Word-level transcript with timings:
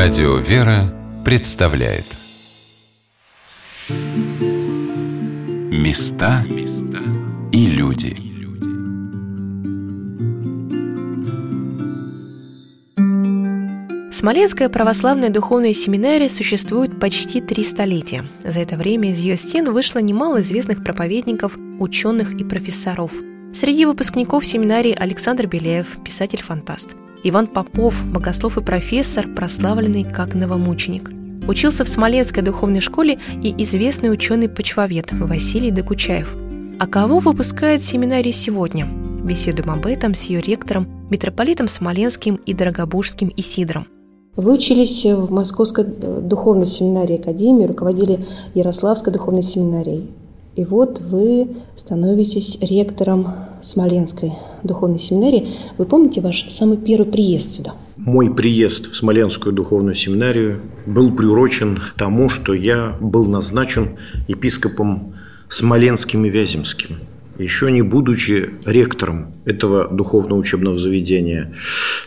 Радио 0.00 0.36
«Вера» 0.36 0.94
представляет 1.24 2.04
Места 5.72 6.44
и 7.50 7.66
люди 7.66 8.16
Смоленская 14.12 14.68
православная 14.68 15.30
духовная 15.30 15.74
семинария 15.74 16.28
существует 16.28 17.00
почти 17.00 17.40
три 17.40 17.64
столетия. 17.64 18.24
За 18.44 18.60
это 18.60 18.76
время 18.76 19.10
из 19.10 19.18
ее 19.18 19.36
стен 19.36 19.64
вышло 19.64 19.98
немало 19.98 20.42
известных 20.42 20.84
проповедников, 20.84 21.58
ученых 21.80 22.34
и 22.34 22.44
профессоров. 22.44 23.10
Среди 23.52 23.84
выпускников 23.84 24.46
семинарии 24.46 24.94
Александр 24.94 25.48
Беляев, 25.48 25.98
писатель-фантаст– 26.04 26.90
Иван 27.24 27.48
Попов, 27.48 28.06
богослов 28.06 28.58
и 28.58 28.62
профессор, 28.62 29.26
прославленный 29.34 30.04
как 30.04 30.34
новомученик. 30.34 31.10
Учился 31.48 31.84
в 31.84 31.88
Смоленской 31.88 32.42
духовной 32.42 32.80
школе 32.80 33.18
и 33.42 33.54
известный 33.64 34.12
ученый-почвовед 34.12 35.12
Василий 35.12 35.70
Докучаев. 35.70 36.36
А 36.78 36.86
кого 36.86 37.18
выпускает 37.18 37.82
семинария 37.82 38.32
сегодня? 38.32 38.86
Беседуем 39.24 39.70
об 39.70 39.86
этом 39.86 40.14
с 40.14 40.24
ее 40.24 40.40
ректором, 40.40 41.08
митрополитом 41.10 41.66
Смоленским 41.66 42.36
и 42.36 42.54
Дорогобужским 42.54 43.32
Исидром. 43.36 43.88
Вы 44.36 44.52
учились 44.52 45.04
в 45.04 45.32
Московской 45.32 45.84
духовной 45.84 46.66
семинарии 46.66 47.18
Академии, 47.18 47.66
руководили 47.66 48.20
Ярославской 48.54 49.12
духовной 49.12 49.42
семинарией. 49.42 50.08
И 50.58 50.64
вот 50.64 51.00
вы 51.00 51.50
становитесь 51.76 52.58
ректором 52.60 53.28
Смоленской 53.62 54.32
духовной 54.64 54.98
семинарии. 54.98 55.50
Вы 55.78 55.84
помните 55.84 56.20
ваш 56.20 56.46
самый 56.48 56.78
первый 56.78 57.06
приезд 57.06 57.52
сюда? 57.52 57.74
Мой 57.96 58.34
приезд 58.34 58.90
в 58.90 58.96
Смоленскую 58.96 59.52
духовную 59.52 59.94
семинарию 59.94 60.62
был 60.84 61.14
приурочен 61.14 61.80
тому, 61.96 62.28
что 62.28 62.54
я 62.54 62.96
был 63.00 63.26
назначен 63.26 63.98
епископом 64.26 65.14
Смоленским 65.48 66.24
и 66.24 66.28
Вяземским 66.28 66.96
еще 67.38 67.70
не 67.70 67.82
будучи 67.82 68.50
ректором 68.66 69.32
этого 69.44 69.86
духовного 69.86 70.40
учебного 70.40 70.76
заведения. 70.76 71.54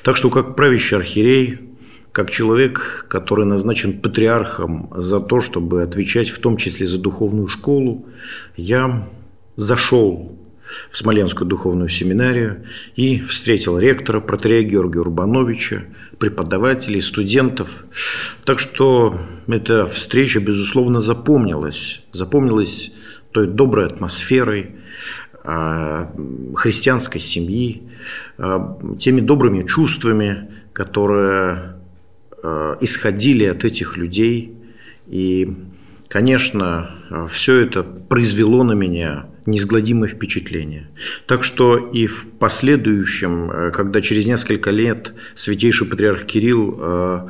Так 0.03 0.18
что 0.18 0.30
как 0.30 0.58
правящий 0.58 0.97
архиерей, 0.97 1.70
как 2.12 2.30
человек, 2.30 3.06
который 3.08 3.45
назначен 3.45 4.00
патриархом 4.02 4.90
за 4.95 5.20
то, 5.20 5.40
чтобы 5.40 5.81
отвечать 5.81 6.30
в 6.30 6.40
том 6.40 6.58
числе 6.58 6.86
за 6.86 6.98
духовную 6.98 7.48
школу, 7.48 8.06
я 8.58 9.08
зашел 9.56 10.38
в 10.90 10.98
Смоленскую 10.98 11.48
духовную 11.48 11.90
семинарию 11.90 12.66
и 12.95 13.20
встретил 13.22 13.78
ректора, 13.78 14.20
протерея 14.20 14.64
Георгия 14.64 15.00
Урбановича, 15.00 15.84
преподавателей, 16.18 17.02
студентов. 17.02 17.86
Так 18.46 18.59
что 18.59 19.20
эта 19.48 19.86
встреча, 19.86 20.40
безусловно, 20.40 21.02
запомнилась. 21.02 22.03
Запомнилась 22.12 22.94
той 23.31 23.48
доброй 23.48 23.88
атмосферой, 23.88 24.75
а, 25.44 26.14
христианской 26.56 27.20
семьи, 27.20 27.84
а, 28.38 28.78
теми 29.00 29.22
добрыми 29.22 29.66
чувствами, 29.66 30.50
которые 30.73 31.81
исходили 32.44 33.45
от 33.45 33.64
этих 33.66 33.97
людей. 33.97 34.56
И, 35.08 35.53
конечно, 36.08 37.28
все 37.30 37.58
это 37.58 37.84
произвело 37.84 38.64
на 38.64 38.73
меня 38.73 39.25
неизгладимое 39.45 40.08
впечатление. 40.08 40.88
Так 41.25 41.44
что 41.44 41.78
и 41.78 42.08
в 42.08 42.28
последующем, 42.39 43.52
э, 43.52 43.72
когда 43.72 44.02
через 44.02 44.25
несколько 44.28 44.72
лет 44.72 45.14
святейший 45.36 45.88
патриарх 45.88 46.25
Кирилл 46.25 46.78
э, 46.80 47.28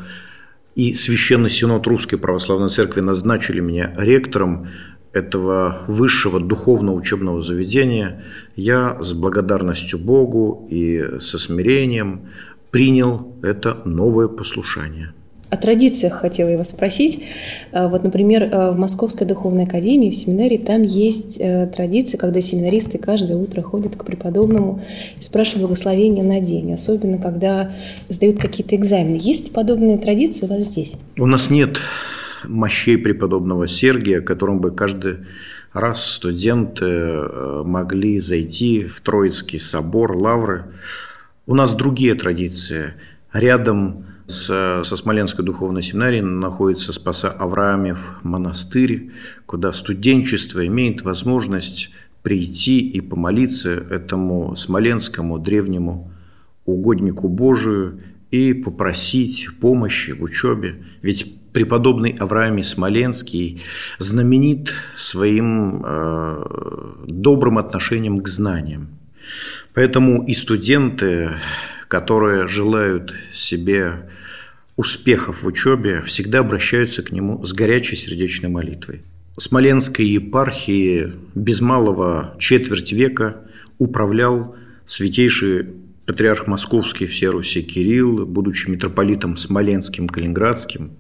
и 0.76 0.94
Священный 0.94 1.50
Синод 1.50 1.88
Русской 1.88 2.18
Православной 2.18 2.70
Церкви 2.70 3.02
назначили 3.02 3.60
меня 3.60 3.94
ректором 3.98 4.68
этого 5.14 5.84
высшего 5.88 6.40
духовного 6.40 6.96
учебного 6.96 7.42
заведения, 7.42 8.24
я 8.56 8.98
с 9.02 9.14
благодарностью 9.14 10.00
Богу 10.00 10.68
и 10.72 11.20
со 11.20 11.38
смирением 11.38 12.30
принял 12.72 13.36
это 13.44 13.82
новое 13.86 14.28
послушание– 14.28 15.14
о 15.52 15.58
традициях 15.58 16.14
хотела 16.14 16.58
вас 16.58 16.70
спросить. 16.70 17.26
А, 17.74 17.90
вот, 17.90 18.04
например, 18.04 18.48
а, 18.50 18.72
в 18.72 18.78
Московской 18.78 19.28
духовной 19.28 19.66
академии, 19.66 20.10
в 20.10 20.16
семинарии, 20.16 20.58
там 20.58 20.82
есть 20.82 21.38
э, 21.42 21.68
традиция, 21.68 22.18
когда 22.18 22.40
семинаристы 22.40 22.98
каждое 22.98 23.36
утро 23.36 23.62
ходят 23.62 23.98
к 23.98 24.06
преподобному 24.06 24.82
и 25.20 25.22
спрашивают 25.22 25.64
благословения 25.64 26.24
на 26.24 26.40
день, 26.40 26.74
особенно 26.74 27.18
когда 27.18 27.76
сдают 28.08 28.40
какие-то 28.40 28.78
экзамены. 28.78 29.20
Есть 29.22 29.48
ли 29.48 29.52
подобные 29.52 29.98
традиции 29.98 30.46
у 30.46 30.48
вас 30.48 30.64
здесь? 30.64 30.96
У 31.18 31.26
нас 31.26 31.50
нет 31.50 31.82
мощей 32.46 32.98
преподобного 32.98 33.68
Сергия, 33.68 34.22
которым 34.22 34.62
бы 34.62 34.72
каждый 34.72 35.18
раз 35.74 36.06
студенты 36.06 36.86
э, 36.86 37.64
могли 37.66 38.22
зайти 38.22 38.86
в 38.86 39.02
Троицкий 39.02 39.60
собор, 39.60 40.16
лавры. 40.16 40.64
У 41.48 41.56
нас 41.56 41.74
другие 41.74 42.14
традиции. 42.14 42.94
Рядом 43.34 44.06
с, 44.28 44.46
со 44.84 44.96
Смоленской 44.96 45.44
духовной 45.44 45.82
семинарией 45.82 46.22
находится 46.22 46.94
Спаса 46.94 47.30
Авраамев 47.30 48.20
монастырь, 48.22 49.12
куда 49.48 49.74
студенчество 49.74 50.66
имеет 50.68 51.02
возможность 51.02 51.90
прийти 52.22 52.88
и 52.88 53.02
помолиться 53.02 53.72
этому 53.72 54.56
смоленскому 54.56 55.40
древнему 55.40 56.12
угоднику 56.66 57.28
Божию 57.28 58.02
и 58.30 58.54
попросить 58.54 59.48
помощи 59.60 60.12
в 60.12 60.22
учебе. 60.22 60.84
Ведь 61.02 61.40
преподобный 61.54 62.12
Авраамий 62.12 62.64
Смоленский 62.64 63.64
знаменит 63.98 64.74
своим 64.96 65.82
э, 65.84 66.94
добрым 67.08 67.58
отношением 67.58 68.20
к 68.20 68.28
знаниям. 68.28 68.90
Поэтому 69.74 70.26
и 70.26 70.34
студенты, 70.34 71.32
которые 71.88 72.48
желают 72.48 73.14
себе 73.34 74.10
успехов 74.76 75.44
в 75.44 75.48
учебе, 75.48 76.02
всегда 76.02 76.40
обращаются 76.40 77.04
к 77.04 77.12
нему 77.12 77.44
с 77.44 77.54
горячей 77.54 77.96
сердечной 77.96 78.50
молитвой. 78.50 79.04
Смоленской 79.38 80.06
епархии 80.06 81.14
без 81.36 81.62
малого 81.62 82.36
четверть 82.38 82.92
века 82.92 83.38
управлял 83.78 84.56
святейший 84.86 85.68
патриарх 86.06 86.48
Московский 86.48 87.06
в 87.06 87.32
Руси 87.32 87.62
Кирилл, 87.62 88.26
будучи 88.26 88.70
митрополитом 88.70 89.38
Смоленским, 89.38 90.10
Калининградским. 90.10 90.92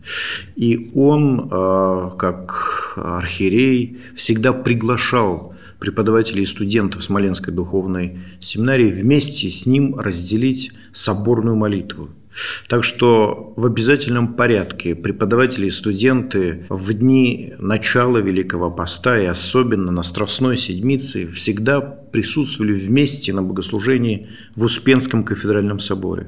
И 0.55 0.91
он, 0.93 1.49
а, 1.51 2.11
как 2.11 2.93
архиерей, 2.95 3.99
всегда 4.15 4.53
приглашал 4.53 5.50
преподавателей 5.81 6.43
и 6.43 6.45
студентов 6.45 7.03
Смоленской 7.03 7.53
духовной 7.53 8.19
семинарии 8.39 8.89
вместе 8.89 9.49
с 9.49 9.65
ним 9.65 9.99
разделить 9.99 10.71
соборную 10.93 11.57
молитву– 11.57 12.09
так 12.67 12.83
что 12.83 13.53
в 13.55 13.65
обязательном 13.65 14.35
порядке 14.35 14.95
преподаватели 14.95 15.67
и 15.67 15.71
студенты 15.71 16.65
в 16.69 16.93
дни 16.93 17.53
начала 17.59 18.19
Великого 18.19 18.71
Поста 18.71 19.19
и 19.19 19.25
особенно 19.25 19.91
на 19.91 20.03
Страстной 20.03 20.57
Седмице 20.57 21.27
всегда 21.27 21.81
присутствовали 21.81 22.73
вместе 22.73 23.33
на 23.33 23.43
богослужении 23.43 24.27
в 24.55 24.63
Успенском 24.63 25.23
кафедральном 25.23 25.79
соборе. 25.79 26.27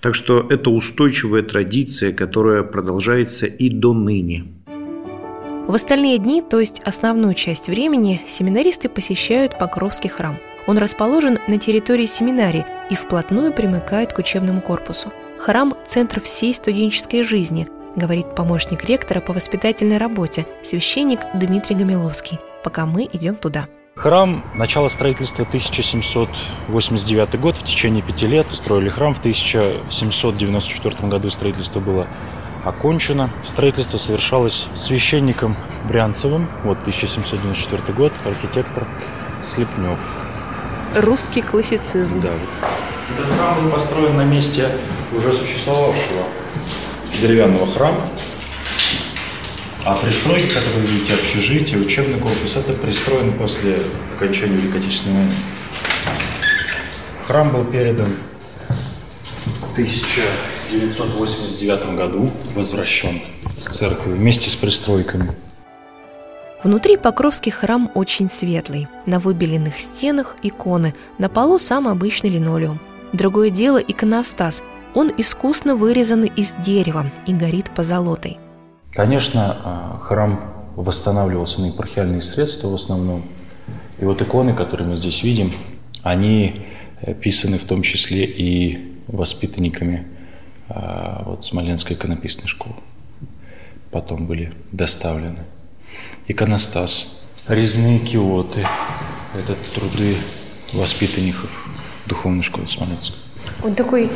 Так 0.00 0.14
что 0.14 0.46
это 0.48 0.70
устойчивая 0.70 1.42
традиция, 1.42 2.12
которая 2.12 2.62
продолжается 2.62 3.46
и 3.46 3.68
до 3.68 3.92
ныне. 3.92 4.46
В 5.70 5.74
остальные 5.76 6.18
дни, 6.18 6.42
то 6.42 6.58
есть 6.58 6.80
основную 6.80 7.34
часть 7.34 7.68
времени, 7.68 8.20
семинаристы 8.26 8.88
посещают 8.88 9.56
Покровский 9.56 10.10
храм. 10.10 10.36
Он 10.66 10.78
расположен 10.78 11.38
на 11.46 11.58
территории 11.58 12.06
семинарии 12.06 12.66
и 12.90 12.96
вплотную 12.96 13.52
примыкает 13.52 14.12
к 14.12 14.18
учебному 14.18 14.62
корпусу. 14.62 15.12
Храм– 15.38 15.74
центр 15.86 16.20
всей 16.20 16.52
студенческой 16.54 17.22
жизни, 17.22 17.68
говорит 17.94 18.34
помощник 18.34 18.84
ректора 18.84 19.20
по 19.20 19.32
воспитательной 19.32 19.98
работе, 19.98 20.44
священник 20.64 21.20
Дмитрий 21.34 21.76
Гамиловский, 21.76 22.40
пока 22.64 22.84
мы 22.84 23.04
идем 23.04 23.36
туда. 23.36 23.68
Храм, 23.94 24.42
начало 24.56 24.88
строительства 24.88 25.44
1789 25.44 27.38
год, 27.38 27.56
в 27.56 27.64
течение 27.64 28.02
пяти 28.02 28.26
лет 28.26 28.48
строили 28.50 28.88
храм. 28.88 29.14
В 29.14 29.20
1794 29.20 30.96
году 31.08 31.30
строительство 31.30 31.78
было 31.78 32.08
окончено. 32.64 33.30
Строительство 33.44 33.98
совершалось 33.98 34.66
священником 34.74 35.56
Брянцевым, 35.88 36.48
вот 36.64 36.78
1794 36.80 37.92
год, 37.94 38.12
архитектор 38.24 38.86
Слепнев. 39.44 39.98
Русский 40.96 41.42
классицизм. 41.42 42.20
Да. 42.20 42.30
Этот 43.18 43.32
храм 43.36 43.64
был 43.64 43.70
построен 43.70 44.16
на 44.16 44.24
месте 44.24 44.70
уже 45.12 45.32
существовавшего 45.32 46.24
деревянного 47.20 47.66
храма. 47.66 48.00
А 49.84 49.96
пристройки, 49.96 50.48
которые 50.52 50.80
вы 50.80 50.86
видите, 50.86 51.14
общежитие, 51.14 51.78
учебный 51.78 52.18
корпус, 52.18 52.54
это 52.56 52.74
пристроен 52.74 53.32
после 53.32 53.78
окончания 54.14 54.56
Великой 54.56 54.80
Отечественной 54.80 55.16
войны. 55.16 55.32
Храм 57.26 57.50
был 57.50 57.64
передан 57.64 58.08
в 59.72 59.74
1989 60.70 61.96
году 61.96 62.30
возвращен 62.54 63.20
в 63.66 63.72
церковь 63.72 64.06
вместе 64.06 64.50
с 64.50 64.54
пристройками. 64.54 65.30
Внутри 66.62 66.96
Покровский 66.96 67.50
храм 67.50 67.90
очень 67.94 68.28
светлый. 68.28 68.86
На 69.04 69.18
выбеленных 69.18 69.80
стенах 69.80 70.36
иконы, 70.42 70.94
на 71.18 71.28
полу 71.28 71.58
самый 71.58 71.92
обычный 71.92 72.30
линолеум. 72.30 72.78
Другое 73.12 73.50
дело 73.50 73.78
иконостас. 73.78 74.62
Он 74.94 75.12
искусно 75.16 75.74
вырезан 75.74 76.24
из 76.24 76.52
дерева 76.64 77.10
и 77.26 77.32
горит 77.32 77.70
позолотой. 77.74 78.38
Конечно, 78.92 79.56
а, 79.64 80.00
храм 80.02 80.40
восстанавливался 80.76 81.62
на 81.62 81.66
епархиальные 81.66 82.22
средства 82.22 82.68
в 82.68 82.74
основном. 82.74 83.24
И 83.98 84.04
вот 84.04 84.22
иконы, 84.22 84.52
которые 84.52 84.86
мы 84.86 84.96
здесь 84.98 85.22
видим, 85.24 85.52
они 86.02 86.66
э, 87.00 87.14
писаны 87.14 87.58
в 87.58 87.64
том 87.64 87.82
числе 87.82 88.24
и 88.24 88.94
воспитанниками 89.08 90.06
вот, 91.24 91.44
Смоленской 91.44 91.96
иконописной 91.96 92.48
школы. 92.48 92.76
Потом 93.90 94.26
были 94.26 94.52
доставлены. 94.72 95.44
Иконостас, 96.28 97.26
резные 97.48 97.98
киоты, 97.98 98.66
это 99.34 99.54
труды 99.74 100.16
воспитанников 100.72 101.50
Духовной 102.06 102.42
школы 102.42 102.66
Смоленской. 102.66 103.16
Он 103.62 103.74
такой 103.74 104.10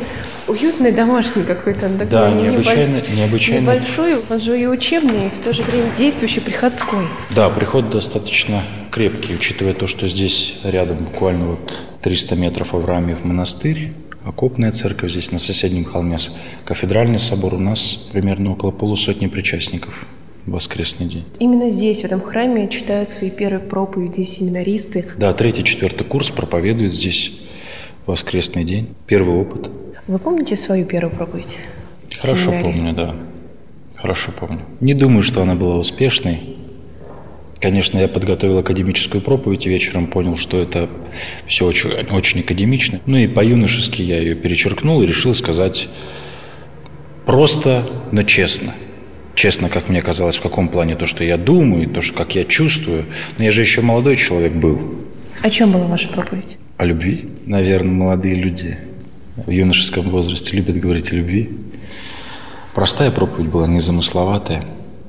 уютный, 0.47 0.91
домашний 0.91 1.43
какой-то. 1.43 1.85
Он 1.85 1.93
такой 1.93 2.07
да, 2.07 2.31
необычайно, 2.31 3.01
необычайно. 3.13 3.61
Небольшой, 3.61 4.23
он 4.29 4.39
же 4.39 4.59
и 4.59 4.65
учебный, 4.65 5.27
и 5.27 5.29
в 5.29 5.43
то 5.43 5.53
же 5.53 5.61
время 5.63 5.91
действующий, 5.97 6.39
приходской. 6.39 7.07
Да, 7.31 7.49
приход 7.49 7.89
достаточно 7.89 8.63
крепкий, 8.91 9.35
учитывая 9.35 9.73
то, 9.73 9.87
что 9.87 10.07
здесь 10.07 10.55
рядом 10.63 10.97
буквально 10.97 11.45
вот 11.45 11.79
300 12.01 12.35
метров 12.35 12.73
Авраамиев 12.73 13.23
монастырь, 13.23 13.91
окопная 14.25 14.71
церковь 14.71 15.11
здесь 15.11 15.31
на 15.31 15.39
соседнем 15.39 15.85
холме, 15.85 16.17
кафедральный 16.65 17.19
собор 17.19 17.53
у 17.53 17.59
нас 17.59 18.07
примерно 18.11 18.51
около 18.51 18.71
полусотни 18.71 19.27
причастников 19.27 20.05
в 20.45 20.51
воскресный 20.51 21.07
день. 21.07 21.25
Именно 21.39 21.69
здесь, 21.69 22.01
в 22.01 22.05
этом 22.05 22.21
храме, 22.21 22.67
читают 22.67 23.09
свои 23.09 23.29
первые 23.29 23.59
проповеди 23.59 24.23
семинаристы. 24.23 25.05
Да, 25.17 25.33
третий, 25.33 25.63
четвертый 25.63 26.03
курс 26.03 26.29
проповедует 26.31 26.93
здесь 26.93 27.33
воскресный 28.05 28.63
день. 28.63 28.89
Первый 29.07 29.35
опыт. 29.35 29.69
Вы 30.07 30.19
помните 30.19 30.55
свою 30.55 30.85
первую 30.85 31.15
проповедь? 31.15 31.57
Хорошо 32.19 32.51
помню, 32.61 32.93
да. 32.93 33.15
Хорошо 33.95 34.31
помню. 34.31 34.59
Не 34.81 34.93
думаю, 34.93 35.23
что 35.23 35.41
она 35.41 35.55
была 35.55 35.77
успешной. 35.77 36.54
Конечно, 37.59 37.97
я 37.97 38.07
подготовил 38.07 38.59
академическую 38.59 39.21
проповедь 39.21 39.65
и 39.65 39.69
вечером 39.69 40.07
понял, 40.07 40.37
что 40.37 40.59
это 40.61 40.89
все 41.47 41.65
очень, 41.65 41.89
очень 42.11 42.41
академично. 42.41 42.99
Ну 43.05 43.17
и 43.17 43.27
по-юношески 43.27 44.01
я 44.01 44.19
ее 44.19 44.35
перечеркнул 44.35 45.01
и 45.01 45.07
решил 45.07 45.33
сказать 45.33 45.87
просто, 47.25 47.87
но 48.11 48.21
честно. 48.23 48.73
Честно, 49.33 49.67
как 49.69 49.89
мне 49.89 50.01
казалось, 50.01 50.37
в 50.37 50.41
каком 50.41 50.69
плане 50.69 50.95
то, 50.95 51.05
что 51.05 51.23
я 51.23 51.37
думаю, 51.37 51.89
то, 51.89 52.01
что 52.01 52.15
как 52.15 52.35
я 52.35 52.43
чувствую. 52.43 53.03
Но 53.37 53.43
я 53.43 53.51
же 53.51 53.61
еще 53.61 53.81
молодой 53.81 54.15
человек 54.15 54.53
был. 54.53 54.95
О 55.41 55.49
чем 55.49 55.71
была 55.71 55.87
ваша 55.87 56.07
проповедь? 56.07 56.57
О 56.77 56.85
любви. 56.85 57.25
Наверное, 57.45 57.91
молодые 57.91 58.35
люди 58.35 58.77
в 59.35 59.49
юношеском 59.49 60.09
возрасте 60.09 60.55
любят 60.55 60.77
говорить 60.77 61.11
о 61.11 61.15
любви. 61.15 61.49
Простая 62.73 63.11
проповедь 63.11 63.49
была, 63.49 63.67
незамысловатая. 63.67 64.63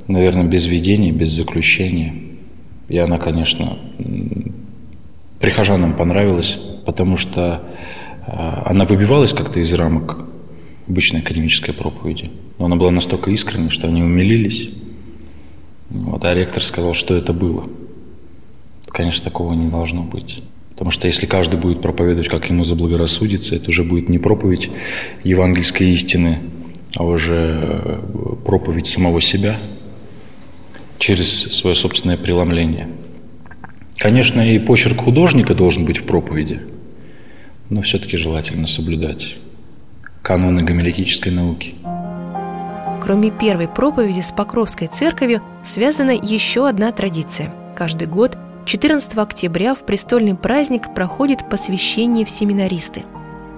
Наверное, 0.09 0.45
без 0.45 0.67
видений, 0.67 1.11
без 1.13 1.31
заключения. 1.31 2.15
И 2.89 2.99
она, 2.99 3.19
конечно, 3.19 3.77
прихожанам 5.41 5.95
понравилась, 5.95 6.59
потому 6.85 7.17
что 7.17 7.63
а, 8.27 8.63
она 8.67 8.85
выбивалась 8.85 9.33
как-то 9.33 9.61
из 9.61 9.73
рамок 9.75 10.19
обычной 10.89 11.21
академической 11.21 11.73
проповеди. 11.73 12.31
Но 12.59 12.67
она 12.67 12.77
была 12.77 12.91
настолько 12.91 13.31
искренней, 13.31 13.71
что 13.71 13.89
они 13.89 14.03
умилились. 14.03 14.71
Вот, 15.91 16.25
а 16.25 16.35
ректор 16.35 16.63
сказал, 16.63 16.95
что 16.95 17.15
это 17.15 17.33
было. 17.33 17.65
Конечно, 18.87 19.25
такого 19.25 19.53
не 19.55 19.69
должно 19.69 20.03
быть. 20.03 20.43
Потому 20.71 20.91
что 20.91 21.07
если 21.07 21.27
каждый 21.27 21.59
будет 21.59 21.81
проповедовать, 21.81 22.29
как 22.29 22.49
ему 22.49 22.65
заблагорассудится, 22.65 23.57
это 23.57 23.71
уже 23.71 23.83
будет 23.83 24.09
не 24.09 24.19
проповедь 24.19 24.71
евангельской 25.25 25.89
истины, 25.91 26.39
а 26.95 27.05
уже 27.05 27.61
э, 27.63 28.01
проповедь 28.45 28.87
самого 28.87 29.21
себя 29.21 29.57
через 30.99 31.53
свое 31.53 31.75
собственное 31.77 32.17
преломление. 32.17 32.89
Конечно, 33.99 34.41
и 34.41 34.59
почерк 34.59 35.01
художника 35.01 35.55
должен 35.55 35.85
быть 35.85 35.99
в 35.99 36.05
проповеди, 36.05 36.61
но 37.71 37.83
все-таки 37.83 38.17
желательно 38.17 38.67
соблюдать 38.67 39.37
каноны 40.23 40.63
гомилетической 40.63 41.33
науки. 41.33 41.75
Кроме 43.03 43.31
первой 43.31 43.69
проповеди 43.69 44.21
с 44.21 44.33
Покровской 44.33 44.89
церковью 44.89 45.41
связана 45.65 46.11
еще 46.11 46.69
одна 46.69 46.91
традиция. 46.91 47.55
Каждый 47.77 48.09
год 48.09 48.37
14 48.65 49.17
октября 49.19 49.77
в 49.77 49.87
престольный 49.87 50.35
праздник 50.35 50.93
проходит 50.93 51.49
посвящение 51.49 52.27
в 52.27 52.31
семинаристы. 52.31 53.05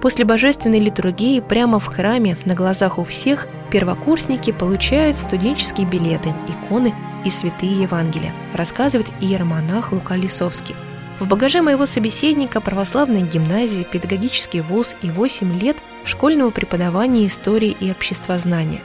После 0.03 0.23
божественной 0.23 0.79
литургии 0.79 1.39
прямо 1.39 1.79
в 1.79 1.87
храме 1.87 2.37
на 2.45 2.53
глазах 2.53 2.99
у 2.99 3.03
всех 3.03 3.47
первокурсники 3.71 4.51
получают 4.51 5.17
студенческие 5.17 5.87
билеты, 5.87 6.33
иконы 6.47 6.93
и 7.25 7.29
святые 7.29 7.83
Евангелия, 7.83 8.33
рассказывает 8.53 9.09
иеромонах 9.19 9.91
Лука 9.91 10.15
Лисовский. 10.15 10.75
В 11.19 11.27
багаже 11.27 11.61
моего 11.61 11.85
собеседника 11.85 12.61
православная 12.61 13.21
гимназия, 13.21 13.83
педагогический 13.83 14.61
вуз 14.61 14.95
и 15.01 15.11
8 15.11 15.59
лет 15.59 15.77
школьного 16.05 16.49
преподавания 16.49 17.27
истории 17.27 17.75
и 17.77 17.91
обществознания. 17.91 18.81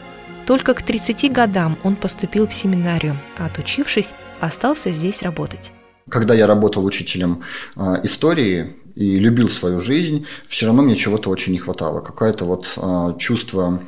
Только 0.47 0.75
к 0.75 0.83
30 0.83 1.33
годам 1.33 1.79
он 1.85 1.97
поступил 1.97 2.47
в 2.47 2.53
семинарию, 2.53 3.17
а 3.39 3.47
отучившись, 3.47 4.15
остался 4.41 4.91
здесь 4.91 5.23
работать. 5.23 5.71
Когда 6.11 6.35
я 6.35 6.47
работал 6.47 6.85
учителем 6.85 7.45
э, 7.77 8.01
истории 8.03 8.77
и 8.95 9.17
любил 9.17 9.49
свою 9.49 9.81
жизнь, 9.81 10.27
все 10.47 10.67
равно 10.67 10.83
мне 10.83 10.95
чего-то 10.95 11.31
очень 11.31 11.53
не 11.53 11.59
хватало. 11.59 12.01
Какое-то 12.01 12.45
вот 12.45 12.73
э, 12.77 13.15
чувство 13.19 13.81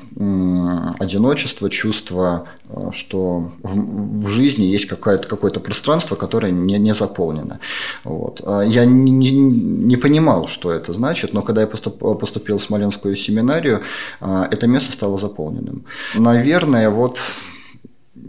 одиночества, 0.99 1.71
чувство, 1.71 2.49
э, 2.69 2.91
что 2.93 3.53
в, 3.63 4.29
жизни 4.29 4.65
есть 4.65 4.87
какое-то 4.87 5.29
какое 5.29 5.53
пространство, 5.53 6.17
которое 6.17 6.51
не, 6.51 6.79
не 6.79 6.93
заполнено. 6.93 7.61
Вот. 8.03 8.41
А 8.45 8.63
я 8.63 8.85
не, 8.85 9.11
не, 9.13 9.31
не 9.31 9.97
понимал, 9.97 10.49
что 10.49 10.73
это 10.73 10.93
значит, 10.93 11.33
но 11.33 11.43
когда 11.43 11.61
я 11.61 11.67
поступ, 11.67 11.99
поступил 12.19 12.59
в 12.59 12.63
Смоленскую 12.63 13.15
семинарию, 13.17 13.83
это 14.21 14.67
место 14.67 14.93
стало 14.93 15.17
заполненным. 15.19 15.85
Наверное, 16.15 16.91
вот 16.91 17.21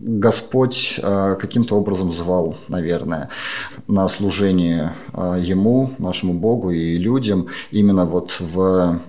Господь 0.01 0.99
э, 1.01 1.35
каким-то 1.39 1.75
образом 1.75 2.13
звал, 2.13 2.57
наверное, 2.67 3.29
на 3.87 4.07
служение 4.07 4.93
э, 5.13 5.37
Ему, 5.41 5.93
нашему 5.97 6.33
Богу 6.33 6.71
и 6.71 6.97
людям 6.97 7.47
именно 7.71 8.05
вот 8.05 8.35
в 8.39 8.99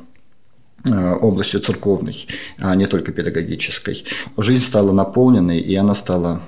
э, 0.85 1.14
областью 1.21 1.61
церковной, 1.61 2.26
а 2.59 2.75
не 2.75 2.87
только 2.87 3.12
педагогической. 3.12 4.04
Жизнь 4.37 4.64
стала 4.64 4.92
наполненной, 4.92 5.59
и 5.59 5.75
она 5.75 5.95
стала 5.95 6.40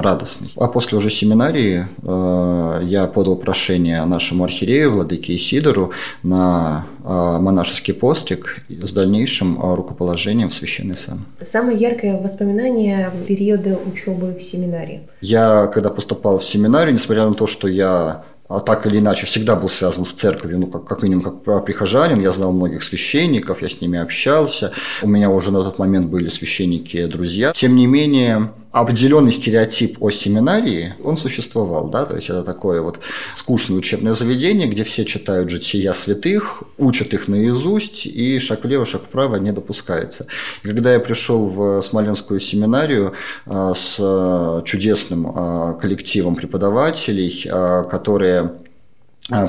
радостный. 0.00 0.52
А 0.56 0.68
после 0.68 0.98
уже 0.98 1.10
семинарии 1.10 1.86
э, 2.02 2.80
я 2.84 3.06
подал 3.06 3.36
прошение 3.36 4.04
нашему 4.04 4.44
архиерею 4.44 4.92
Владыке 4.92 5.34
Исидору 5.36 5.92
на 6.22 6.86
э, 7.02 7.38
монашеский 7.40 7.94
постриг 7.94 8.58
с 8.68 8.92
дальнейшим 8.92 9.58
рукоположением 9.74 10.50
в 10.50 10.54
священный 10.54 10.96
сан. 10.96 11.24
Самое 11.42 11.78
яркое 11.78 12.20
воспоминание 12.20 13.10
периода 13.26 13.78
учебы 13.86 14.34
в 14.34 14.42
семинарии? 14.42 15.02
Я, 15.20 15.66
когда 15.66 15.90
поступал 15.90 16.38
в 16.38 16.44
семинарию, 16.44 16.94
несмотря 16.94 17.26
на 17.26 17.34
то, 17.34 17.46
что 17.46 17.68
я 17.68 18.24
а 18.46 18.60
так 18.60 18.86
или 18.86 18.98
иначе 18.98 19.24
всегда 19.24 19.56
был 19.56 19.70
связан 19.70 20.04
с 20.04 20.12
церковью, 20.12 20.58
ну, 20.58 20.66
как, 20.66 20.84
как 20.84 21.02
минимум, 21.02 21.24
как 21.24 21.64
прихожанин, 21.64 22.20
я 22.20 22.30
знал 22.30 22.52
многих 22.52 22.82
священников, 22.82 23.62
я 23.62 23.70
с 23.70 23.80
ними 23.80 23.98
общался, 23.98 24.72
у 25.02 25.08
меня 25.08 25.30
уже 25.30 25.50
на 25.50 25.62
тот 25.62 25.78
момент 25.78 26.10
были 26.10 26.28
священники-друзья. 26.28 27.52
Тем 27.54 27.74
не 27.74 27.86
менее, 27.86 28.50
определенный 28.74 29.30
стереотип 29.30 30.02
о 30.02 30.10
семинарии, 30.10 30.94
он 31.04 31.16
существовал, 31.16 31.88
да, 31.88 32.04
то 32.06 32.16
есть 32.16 32.28
это 32.28 32.42
такое 32.42 32.82
вот 32.82 32.98
скучное 33.36 33.78
учебное 33.78 34.14
заведение, 34.14 34.66
где 34.66 34.82
все 34.82 35.04
читают 35.04 35.48
жития 35.48 35.92
святых, 35.92 36.64
учат 36.76 37.14
их 37.14 37.28
наизусть, 37.28 38.04
и 38.04 38.40
шаг 38.40 38.64
влево, 38.64 38.84
шаг 38.84 39.02
вправо 39.02 39.36
не 39.36 39.52
допускается. 39.52 40.26
И 40.64 40.66
когда 40.68 40.92
я 40.92 40.98
пришел 40.98 41.48
в 41.48 41.82
Смоленскую 41.82 42.40
семинарию 42.40 43.12
э, 43.46 43.74
с 43.76 43.96
э, 44.00 44.62
чудесным 44.64 45.28
э, 45.28 45.78
коллективом 45.80 46.34
преподавателей, 46.34 47.48
которые 47.90 48.54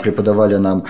преподавали 0.04 0.56
нам 0.56 0.86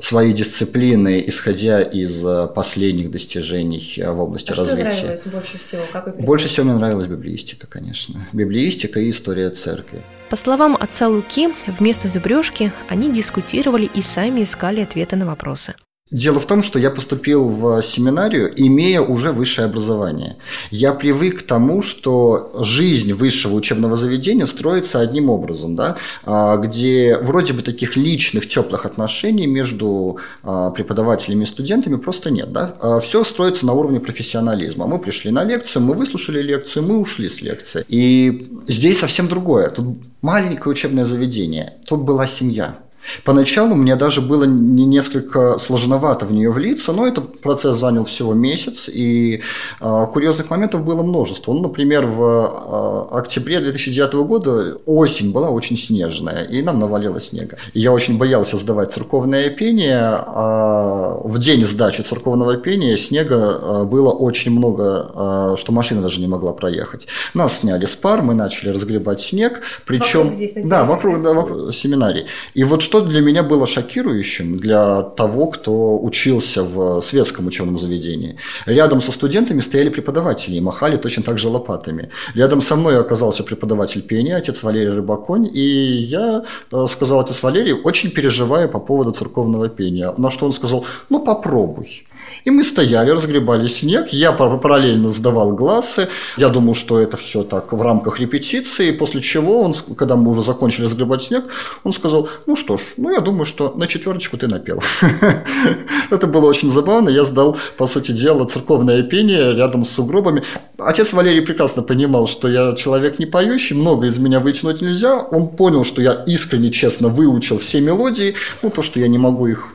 свои 0.00 0.32
дисциплины, 0.32 1.22
исходя 1.26 1.82
из 1.82 2.24
э, 2.24 2.48
последних 2.54 3.10
достижений 3.10 3.94
э, 3.98 4.10
в 4.10 4.20
области 4.20 4.50
а 4.52 4.54
развития. 4.54 4.90
Что 4.90 5.00
нравилось 5.00 5.26
больше 5.26 5.58
всего? 5.58 5.82
Как 5.92 6.06
вы 6.06 6.12
больше 6.12 6.48
всего 6.48 6.66
мне 6.66 6.74
нравилась 6.74 7.06
библиистика, 7.06 7.66
конечно. 7.66 8.28
Библиистика 8.32 9.00
и 9.00 9.10
история 9.10 9.50
церкви. 9.50 10.02
По 10.30 10.36
словам 10.36 10.76
отца 10.78 11.08
Луки, 11.08 11.50
вместо 11.66 12.08
зубрежки 12.08 12.72
они 12.88 13.12
дискутировали 13.12 13.88
и 13.94 14.02
сами 14.02 14.42
искали 14.42 14.80
ответы 14.80 15.16
на 15.16 15.26
вопросы. 15.26 15.74
Дело 16.10 16.38
в 16.38 16.46
том, 16.46 16.62
что 16.62 16.78
я 16.78 16.90
поступил 16.90 17.48
в 17.48 17.82
семинарию, 17.82 18.52
имея 18.54 19.00
уже 19.00 19.32
высшее 19.32 19.64
образование. 19.64 20.36
Я 20.70 20.92
привык 20.92 21.40
к 21.40 21.42
тому, 21.42 21.80
что 21.80 22.52
жизнь 22.60 23.14
высшего 23.14 23.54
учебного 23.54 23.96
заведения 23.96 24.44
строится 24.44 25.00
одним 25.00 25.30
образом, 25.30 25.76
да, 25.76 25.96
а, 26.24 26.58
где 26.58 27.16
вроде 27.16 27.54
бы 27.54 27.62
таких 27.62 27.96
личных 27.96 28.48
теплых 28.48 28.84
отношений 28.84 29.46
между 29.46 30.18
а, 30.42 30.70
преподавателями 30.72 31.44
и 31.44 31.46
студентами 31.46 31.96
просто 31.96 32.30
нет. 32.30 32.52
Да? 32.52 32.76
А 32.82 33.00
Все 33.00 33.24
строится 33.24 33.64
на 33.64 33.72
уровне 33.72 33.98
профессионализма. 33.98 34.86
Мы 34.86 34.98
пришли 34.98 35.30
на 35.30 35.42
лекцию, 35.42 35.82
мы 35.82 35.94
выслушали 35.94 36.42
лекцию, 36.42 36.84
мы 36.84 37.00
ушли 37.00 37.30
с 37.30 37.40
лекции. 37.40 37.82
И 37.88 38.52
здесь 38.68 39.00
совсем 39.00 39.26
другое. 39.26 39.70
Тут 39.70 39.96
маленькое 40.20 40.70
учебное 40.70 41.06
заведение, 41.06 41.78
тут 41.86 42.02
была 42.02 42.26
семья. 42.26 42.83
Поначалу 43.24 43.74
мне 43.74 43.96
даже 43.96 44.20
было 44.20 44.44
несколько 44.44 45.58
сложновато 45.58 46.26
в 46.26 46.32
нее 46.32 46.50
влиться, 46.50 46.92
но 46.92 47.06
этот 47.06 47.40
процесс 47.40 47.78
занял 47.78 48.04
всего 48.04 48.34
месяц, 48.34 48.88
и 48.88 49.42
э, 49.80 50.06
курьезных 50.12 50.50
моментов 50.50 50.84
было 50.84 51.02
множество. 51.02 51.52
Ну, 51.52 51.62
например, 51.62 52.06
в 52.06 53.10
э, 53.12 53.16
октябре 53.16 53.60
2009 53.60 54.14
года 54.14 54.78
осень 54.86 55.32
была 55.32 55.50
очень 55.50 55.78
снежная, 55.78 56.44
и 56.44 56.62
нам 56.62 56.78
навалило 56.78 57.20
снега. 57.20 57.56
И 57.72 57.80
я 57.80 57.92
очень 57.92 58.18
боялся 58.18 58.56
сдавать 58.56 58.92
церковное 58.92 59.50
пение, 59.50 60.00
а 60.00 61.20
в 61.24 61.38
день 61.38 61.64
сдачи 61.64 62.02
церковного 62.02 62.56
пения 62.56 62.96
снега 62.96 63.84
было 63.84 64.10
очень 64.10 64.52
много, 64.52 65.54
что 65.58 65.72
машина 65.72 66.02
даже 66.02 66.20
не 66.20 66.26
могла 66.26 66.52
проехать. 66.52 67.06
Нас 67.34 67.58
сняли 67.58 67.86
с 67.86 67.94
пар, 67.94 68.22
мы 68.22 68.34
начали 68.34 68.70
разгребать 68.70 69.20
снег, 69.20 69.60
причем... 69.86 70.24
Вокруг 70.24 70.34
здесь, 70.34 70.52
да, 70.68 70.84
вокруг, 70.84 71.22
да, 71.22 71.32
вокруг 71.32 71.74
семинарий. 71.74 72.26
И 72.54 72.64
вот 72.64 72.82
что 72.82 72.93
для 73.00 73.20
меня 73.20 73.42
было 73.42 73.66
шокирующим, 73.66 74.58
для 74.58 75.02
того, 75.02 75.46
кто 75.46 75.98
учился 75.98 76.62
в 76.62 77.00
светском 77.00 77.46
учебном 77.46 77.78
заведении, 77.78 78.36
рядом 78.66 79.02
со 79.02 79.12
студентами 79.12 79.60
стояли 79.60 79.88
преподаватели 79.88 80.56
и 80.56 80.60
махали 80.60 80.96
точно 80.96 81.22
так 81.22 81.38
же 81.38 81.48
лопатами. 81.48 82.10
Рядом 82.34 82.60
со 82.60 82.76
мной 82.76 82.98
оказался 82.98 83.42
преподаватель 83.42 84.02
пения, 84.02 84.36
отец 84.36 84.62
Валерий 84.62 84.92
Рыбаконь, 84.92 85.50
и 85.52 85.60
я 85.60 86.44
э, 86.72 86.86
сказал 86.88 87.20
отец 87.20 87.42
Валерий, 87.42 87.72
очень 87.72 88.10
переживаю 88.10 88.68
по 88.68 88.80
поводу 88.80 89.12
церковного 89.12 89.68
пения. 89.68 90.14
На 90.16 90.30
что 90.30 90.46
он 90.46 90.52
сказал, 90.52 90.84
ну 91.10 91.20
попробуй. 91.20 92.04
И 92.44 92.50
мы 92.50 92.62
стояли, 92.62 93.10
разгребали 93.10 93.68
снег, 93.68 94.08
я 94.12 94.32
параллельно 94.32 95.08
сдавал 95.08 95.54
глазы, 95.54 96.08
я 96.36 96.50
думал, 96.50 96.74
что 96.74 97.00
это 97.00 97.16
все 97.16 97.42
так 97.42 97.72
в 97.72 97.80
рамках 97.80 98.20
репетиции, 98.20 98.90
после 98.90 99.22
чего 99.22 99.62
он, 99.62 99.74
когда 99.96 100.14
мы 100.16 100.30
уже 100.30 100.42
закончили 100.42 100.84
разгребать 100.84 101.22
снег, 101.22 101.44
он 101.84 101.94
сказал, 101.94 102.28
ну 102.46 102.54
что 102.54 102.76
ж, 102.76 102.82
ну 102.98 103.10
я 103.10 103.20
думаю, 103.20 103.46
что 103.46 103.72
на 103.76 103.86
четверочку 103.86 104.36
ты 104.36 104.46
напел. 104.46 104.82
Это 106.10 106.26
было 106.26 106.44
очень 106.46 106.70
забавно, 106.70 107.08
я 107.08 107.24
сдал, 107.24 107.56
по 107.78 107.86
сути 107.86 108.12
дела, 108.12 108.44
церковное 108.44 109.02
пение 109.02 109.54
рядом 109.54 109.84
с 109.86 109.90
сугробами. 109.90 110.42
Отец 110.78 111.14
Валерий 111.14 111.40
прекрасно 111.40 111.82
понимал, 111.82 112.26
что 112.26 112.48
я 112.48 112.74
человек 112.76 113.18
не 113.18 113.26
поющий, 113.26 113.74
много 113.74 114.06
из 114.06 114.18
меня 114.18 114.40
вытянуть 114.40 114.82
нельзя, 114.82 115.18
он 115.18 115.48
понял, 115.48 115.84
что 115.84 116.02
я 116.02 116.12
искренне, 116.26 116.70
честно 116.70 117.08
выучил 117.08 117.58
все 117.58 117.80
мелодии, 117.80 118.34
ну 118.60 118.68
то, 118.68 118.82
что 118.82 119.00
я 119.00 119.08
не 119.08 119.16
могу 119.16 119.46
их 119.46 119.68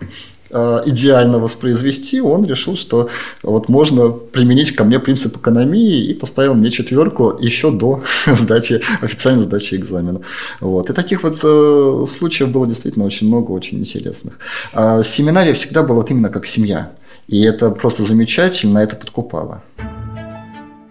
идеально 0.51 1.39
воспроизвести, 1.39 2.21
он 2.21 2.45
решил, 2.45 2.75
что 2.75 3.09
вот 3.43 3.69
можно 3.69 4.09
применить 4.09 4.75
ко 4.75 4.83
мне 4.83 4.99
принцип 4.99 5.37
экономии 5.37 6.05
и 6.05 6.13
поставил 6.13 6.55
мне 6.55 6.71
четверку 6.71 7.37
еще 7.39 7.71
до 7.71 8.03
сдачи, 8.25 8.81
официальной 9.01 9.43
сдачи 9.43 9.75
экзамена. 9.75 10.21
Вот. 10.59 10.89
И 10.89 10.93
таких 10.93 11.23
вот 11.23 11.39
э, 11.43 12.05
случаев 12.07 12.49
было 12.49 12.67
действительно 12.67 13.05
очень 13.05 13.27
много, 13.27 13.51
очень 13.51 13.79
интересных. 13.79 14.39
А 14.73 15.03
семинария 15.03 15.53
всегда 15.53 15.83
была 15.83 15.97
вот 15.97 16.11
именно 16.11 16.29
как 16.29 16.45
семья. 16.45 16.91
И 17.27 17.41
это 17.41 17.69
просто 17.69 18.03
замечательно, 18.03 18.79
это 18.79 18.95
подкупало. 18.95 19.61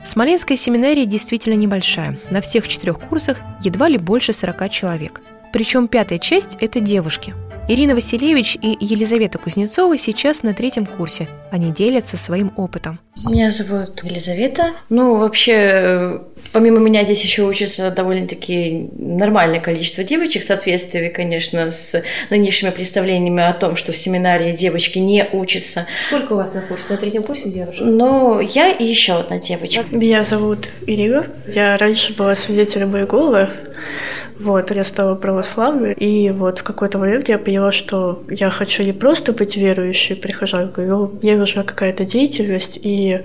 Смоленская 0.05 0.57
семинария 0.57 1.05
действительно 1.05 1.55
небольшая. 1.55 2.19
На 2.31 2.41
всех 2.41 2.69
четырех 2.69 3.01
курсах 3.01 3.39
едва 3.63 3.89
ли 3.89 3.99
больше 3.99 4.33
40 4.33 4.71
человек. 4.71 5.21
Причем 5.53 5.89
пятая 5.89 6.19
часть– 6.19 6.57
это 6.61 6.81
девушки– 6.81 7.35
Ирина 7.71 7.95
Васильевич 7.95 8.57
и 8.63 8.79
Елизавета 8.81 9.37
Кузнецова 9.37 9.99
сейчас 9.99 10.43
на 10.43 10.55
третьем 10.55 10.87
курсе. 10.87 11.29
Они 11.51 11.71
делятся 11.71 12.17
своим 12.17 12.51
опытом. 12.57 12.99
Меня 13.29 13.51
зовут 13.51 14.03
Елизавета. 14.05 14.73
Ну, 14.89 15.17
вообще, 15.17 16.23
помимо 16.53 16.79
меня 16.79 17.05
здесь 17.05 17.23
еще 17.23 17.43
учатся 17.43 17.91
довольно-таки 17.91 18.89
нормальное 18.97 19.61
количество 19.61 20.03
девочек, 20.03 20.45
в 20.45 20.47
соответствии, 20.47 21.11
конечно, 21.11 21.71
с 21.71 22.03
нынешними 22.31 22.71
представлениями 22.71 23.43
о 23.43 23.53
том, 23.53 23.77
что 23.77 23.93
в 23.93 23.99
семинарии 23.99 24.53
девочки 24.53 24.99
не 24.99 25.29
учатся. 25.31 25.87
Сколько 26.07 26.33
у 26.33 26.37
вас 26.37 26.55
на 26.55 26.63
курсе? 26.63 26.95
На 26.95 26.97
третьем 26.97 27.23
курсе 27.23 27.51
девушек? 27.51 27.83
Ну, 27.85 28.41
я 28.41 28.71
и 28.71 28.85
еще 28.85 29.19
одна 29.19 29.39
девочка. 29.39 29.85
Меня 29.91 30.25
зовут 30.25 30.69
Ирина. 30.87 31.27
Я 31.47 31.77
раньше 31.77 32.15
была 32.15 32.35
свидетелем 32.35 32.97
Иеговы. 32.97 33.51
Вот, 34.39 34.71
я 34.71 34.85
стала 34.85 35.17
православной, 35.17 35.95
и 35.95 36.31
вот 36.31 36.59
в 36.59 36.63
какой-то 36.63 36.99
момент 36.99 37.29
я 37.29 37.39
поняла, 37.39 37.73
что 37.73 38.23
я 38.29 38.51
хочу 38.51 38.85
не 38.85 38.93
просто 38.93 39.33
быть 39.33 39.57
верующей 39.57 40.15
прихожанкой, 40.15 40.87
но 40.87 41.11
мне 41.23 41.37
нужна 41.37 41.65
какая-то 41.65 42.05
деятельность, 42.05 42.79
и 42.81 43.23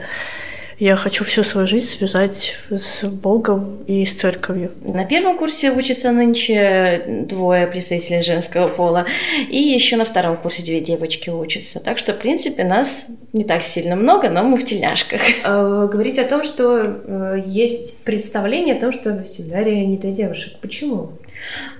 я 0.79 0.95
хочу 0.95 1.23
всю 1.23 1.43
свою 1.43 1.67
жизнь 1.67 1.87
связать 1.87 2.55
с 2.69 3.03
Богом 3.03 3.83
и 3.87 4.05
с 4.05 4.13
церковью. 4.13 4.71
На 4.81 5.05
первом 5.05 5.37
курсе 5.37 5.71
учатся 5.71 6.11
нынче 6.11 7.25
двое 7.27 7.67
представителей 7.67 8.21
женского 8.21 8.67
пола, 8.67 9.05
и 9.49 9.57
еще 9.57 9.95
на 9.95 10.05
втором 10.05 10.37
курсе 10.37 10.63
две 10.63 10.81
девочки 10.81 11.29
учатся. 11.29 11.83
Так 11.83 11.97
что, 11.97 12.13
в 12.13 12.17
принципе, 12.17 12.63
нас 12.63 13.07
не 13.33 13.43
так 13.43 13.63
сильно 13.63 13.95
много, 13.95 14.29
но 14.29 14.43
мы 14.43 14.57
в 14.57 14.65
тельняшках. 14.65 15.21
А, 15.43 15.87
говорить 15.87 16.19
о 16.19 16.23
том, 16.23 16.43
что 16.43 16.79
э, 16.79 17.41
есть 17.45 18.03
представление 18.03 18.75
о 18.75 18.79
том, 18.79 18.91
что 18.91 19.23
семинария 19.25 19.85
не 19.85 19.97
для 19.97 20.11
девушек. 20.11 20.53
Почему? 20.61 21.11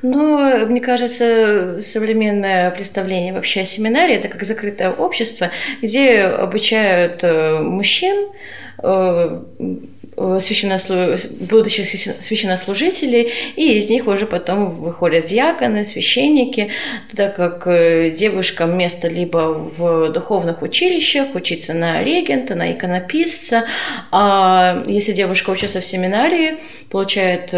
Ну, 0.01 0.65
мне 0.65 0.81
кажется, 0.81 1.79
современное 1.81 2.71
представление 2.71 3.33
вообще 3.33 3.61
о 3.61 3.65
семинарии– 3.65 4.15
это 4.17 4.27
как 4.27 4.43
закрытое 4.43 4.91
общество, 4.91 5.51
где 5.81 6.23
обучают 6.23 7.23
э, 7.23 7.59
мужчин, 7.59 8.29
священнослу... 10.39 11.17
будущих 11.49 11.87
священнослужителей, 11.87 13.31
и 13.55 13.77
из 13.77 13.89
них 13.89 14.07
уже 14.07 14.25
потом 14.25 14.67
выходят 14.67 15.25
диаконы, 15.25 15.83
священники, 15.83 16.69
так 17.15 17.35
как 17.35 17.67
э, 17.67 18.11
девушкам 18.11 18.77
место 18.77 19.07
либо 19.07 19.53
в 19.77 20.09
духовных 20.09 20.61
училищах, 20.61 21.35
учиться 21.35 21.73
на 21.73 22.03
регента, 22.03 22.55
на 22.55 22.71
иконописца, 22.71 23.65
а 24.11 24.83
если 24.85 25.13
девушка 25.13 25.49
учится 25.51 25.81
в 25.81 25.85
семинарии, 25.85 26.57
получает 26.91 27.53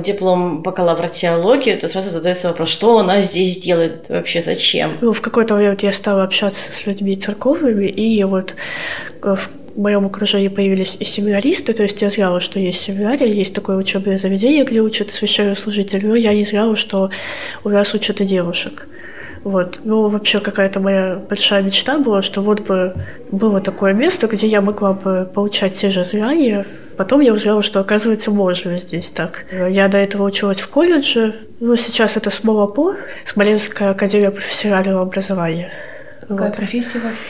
диплом 0.00 0.62
бакалавра 0.62 1.08
теологии, 1.08 1.76
то 1.76 1.88
сразу 1.88 2.10
задается 2.10 2.48
вопрос, 2.48 2.70
что 2.70 2.98
она 2.98 3.22
здесь 3.22 3.58
делает, 3.60 4.08
вообще 4.08 4.40
зачем? 4.40 4.90
Ну, 5.00 5.12
в 5.12 5.20
какой-то 5.20 5.54
момент 5.54 5.82
я 5.82 5.92
стала 5.92 6.24
общаться 6.24 6.72
с 6.72 6.86
людьми 6.86 7.14
церковными, 7.16 7.86
и 7.86 8.24
вот 8.24 8.54
в 9.22 9.48
в 9.76 9.80
моем 9.80 10.06
окружении 10.06 10.48
появились 10.48 10.96
и 10.98 11.04
семинаристы, 11.04 11.74
то 11.74 11.82
есть 11.82 12.00
я 12.00 12.10
знала, 12.10 12.40
что 12.40 12.58
есть 12.58 12.80
семинария, 12.80 13.26
есть 13.26 13.54
такое 13.54 13.76
учебное 13.76 14.16
заведение, 14.16 14.64
где 14.64 14.80
учат 14.80 15.10
священнослужителей, 15.10 16.08
но 16.08 16.14
я 16.14 16.32
не 16.32 16.44
знала, 16.44 16.76
что 16.76 17.10
у 17.62 17.68
нас 17.68 17.92
учат 17.92 18.20
и 18.20 18.24
девушек. 18.24 18.88
Вот. 19.44 19.80
Ну, 19.84 20.08
вообще 20.08 20.40
какая-то 20.40 20.80
моя 20.80 21.20
большая 21.28 21.62
мечта 21.62 21.98
была, 21.98 22.22
что 22.22 22.40
вот 22.40 22.62
бы 22.62 22.94
было 23.30 23.60
такое 23.60 23.92
место, 23.92 24.26
где 24.26 24.46
я 24.46 24.60
могла 24.60 24.92
бы 24.92 25.30
получать 25.32 25.74
те 25.74 25.90
же 25.90 26.04
знания. 26.04 26.66
Потом 26.96 27.20
я 27.20 27.32
узнала, 27.32 27.62
что, 27.62 27.78
оказывается, 27.78 28.32
можно 28.32 28.76
здесь 28.78 29.10
так. 29.10 29.44
Я 29.52 29.86
до 29.86 29.98
этого 29.98 30.24
училась 30.24 30.58
в 30.58 30.68
колледже, 30.68 31.36
ну, 31.60 31.76
сейчас 31.76 32.16
это 32.16 32.30
СМОЛАПО, 32.30 32.96
Смоленская 33.24 33.90
академия 33.90 34.30
профессионального 34.32 35.02
образования. 35.02 35.70
Какая 36.22 36.48
вот. 36.48 36.56
профессия 36.56 36.98
у 36.98 37.02
вас? 37.02 37.20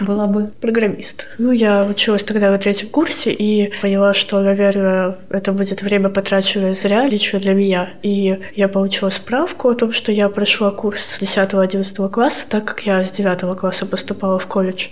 Была 0.00 0.26
бы? 0.26 0.50
Программист. 0.60 1.26
Ну, 1.38 1.52
я 1.52 1.84
училась 1.84 2.24
тогда 2.24 2.50
на 2.50 2.58
третьем 2.58 2.88
курсе 2.88 3.32
и 3.32 3.72
поняла, 3.82 4.14
что, 4.14 4.40
наверное, 4.40 5.16
это 5.28 5.52
будет 5.52 5.82
время 5.82 6.08
потраченное 6.08 6.74
зря 6.74 7.06
лично 7.06 7.38
для 7.38 7.54
меня. 7.54 7.90
И 8.02 8.38
я 8.54 8.68
получила 8.68 9.10
справку 9.10 9.68
о 9.68 9.74
том, 9.74 9.92
что 9.92 10.12
я 10.12 10.28
прошла 10.28 10.70
курс 10.70 11.16
10-11 11.20 12.10
класса, 12.10 12.44
так 12.48 12.64
как 12.64 12.86
я 12.86 13.04
с 13.04 13.10
9 13.10 13.58
класса 13.58 13.86
поступала 13.86 14.38
в 14.38 14.46
колледж. 14.46 14.86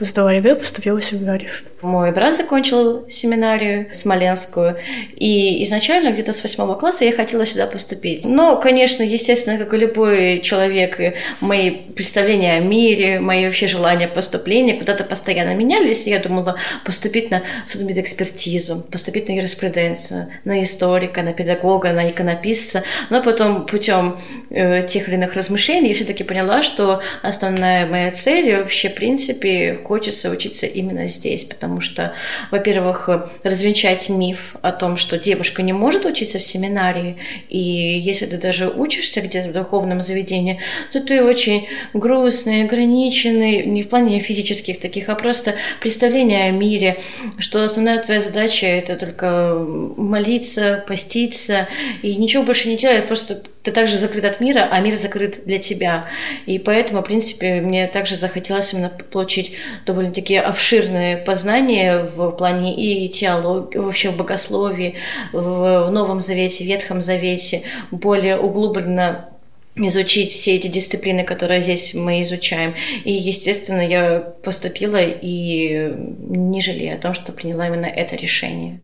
Сдала 0.00 0.32
ЕГЭ, 0.32 0.56
поступила 0.56 1.00
в 1.00 1.04
семинарию. 1.04 1.50
Мой 1.82 2.10
брат 2.10 2.34
закончил 2.34 3.04
семинарию 3.08 3.88
смоленскую, 3.92 4.76
и 5.14 5.62
изначально 5.64 6.10
где-то 6.10 6.32
с 6.32 6.42
восьмого 6.42 6.74
класса 6.74 7.04
я 7.04 7.12
хотела 7.12 7.44
сюда 7.44 7.66
поступить. 7.66 8.24
Но, 8.24 8.56
конечно, 8.56 9.02
естественно, 9.02 9.58
как 9.58 9.74
и 9.74 9.76
любой 9.76 10.40
человек, 10.40 10.98
мои 11.40 11.70
представления 11.70 12.54
о 12.54 12.60
мире, 12.60 13.20
мои 13.20 13.44
вообще 13.44 13.68
желания 13.68 14.08
поступать 14.08 14.45
поступления 14.46 14.74
куда-то 14.74 15.02
постоянно 15.02 15.56
менялись, 15.56 16.06
и 16.06 16.10
я 16.10 16.20
думала 16.20 16.56
поступить 16.84 17.32
на 17.32 17.42
судмедэкспертизу, 17.66 18.86
поступить 18.92 19.28
на 19.28 19.32
юриспруденцию, 19.32 20.28
на 20.44 20.62
историка, 20.62 21.22
на 21.22 21.32
педагога, 21.32 21.92
на 21.92 22.08
иконописца, 22.08 22.84
но 23.10 23.20
потом 23.22 23.66
путем 23.66 24.16
э, 24.50 24.86
тех 24.86 25.08
или 25.08 25.16
иных 25.16 25.34
размышлений 25.34 25.88
я 25.88 25.94
все-таки 25.94 26.22
поняла, 26.22 26.62
что 26.62 27.00
основная 27.22 27.86
моя 27.86 28.12
цель 28.12 28.56
вообще, 28.56 28.88
в 28.88 28.94
принципе, 28.94 29.80
хочется 29.82 30.30
учиться 30.30 30.66
именно 30.66 31.08
здесь, 31.08 31.44
потому 31.44 31.80
что, 31.80 32.12
во-первых, 32.52 33.08
развенчать 33.42 34.08
миф 34.08 34.54
о 34.62 34.70
том, 34.70 34.96
что 34.96 35.18
девушка 35.18 35.62
не 35.62 35.72
может 35.72 36.04
учиться 36.04 36.38
в 36.38 36.44
семинарии, 36.44 37.16
и 37.48 37.58
если 37.58 38.26
ты 38.26 38.36
даже 38.36 38.68
учишься 38.68 39.22
где-то 39.22 39.48
в 39.48 39.52
духовном 39.52 40.02
заведении, 40.02 40.60
то 40.92 41.00
ты 41.00 41.24
очень 41.24 41.66
грустный, 41.94 42.62
ограниченный, 42.62 43.66
не 43.66 43.82
в 43.82 43.88
плане 43.88 44.20
физических 44.36 44.78
таких, 44.78 45.08
а 45.08 45.14
просто 45.14 45.54
представление 45.80 46.48
о 46.48 46.50
мире, 46.50 46.98
что 47.38 47.64
основная 47.64 48.02
твоя 48.02 48.20
задача– 48.20 48.66
это 48.66 48.96
только 48.96 49.56
молиться, 49.96 50.84
поститься 50.86 51.66
и 52.02 52.16
ничего 52.16 52.42
больше 52.42 52.68
не 52.68 52.76
делать, 52.76 53.06
просто 53.06 53.42
ты 53.62 53.72
также 53.72 53.96
закрыт 53.96 54.24
от 54.24 54.40
мира, 54.40 54.68
а 54.70 54.78
мир 54.80 54.96
закрыт 54.96 55.40
для 55.44 55.58
тебя. 55.58 56.04
И 56.44 56.58
поэтому, 56.58 57.00
в 57.00 57.04
принципе, 57.04 57.60
мне 57.60 57.88
также 57.88 58.14
захотелось 58.14 58.72
именно 58.72 58.92
получить 59.10 59.54
довольно-таки 59.86 60.36
обширные 60.36 61.16
познания 61.16 62.02
в 62.14 62.30
плане 62.32 62.76
и 62.76 63.08
теологии, 63.08 63.78
вообще 63.78 64.10
в 64.10 64.16
богословии, 64.16 64.94
в 65.32 65.88
Новом 65.90 66.20
Завете, 66.20 66.62
в 66.62 66.66
Ветхом 66.66 67.02
Завете, 67.02 67.62
более 67.90 68.36
углубленно 68.38 69.30
изучить 69.76 70.32
все 70.32 70.56
эти 70.56 70.66
дисциплины, 70.66 71.24
которые 71.24 71.60
здесь 71.60 71.94
мы 71.94 72.20
изучаем. 72.22 72.74
И, 73.04 73.12
естественно, 73.12 73.86
я 73.86 74.20
поступила 74.20 75.02
и 75.02 75.92
не 76.28 76.60
жалею 76.60 76.96
о 76.96 77.00
том, 77.00 77.14
что 77.14 77.32
приняла 77.32 77.68
именно 77.68 77.86
это 77.86 78.16
решение. 78.16 78.80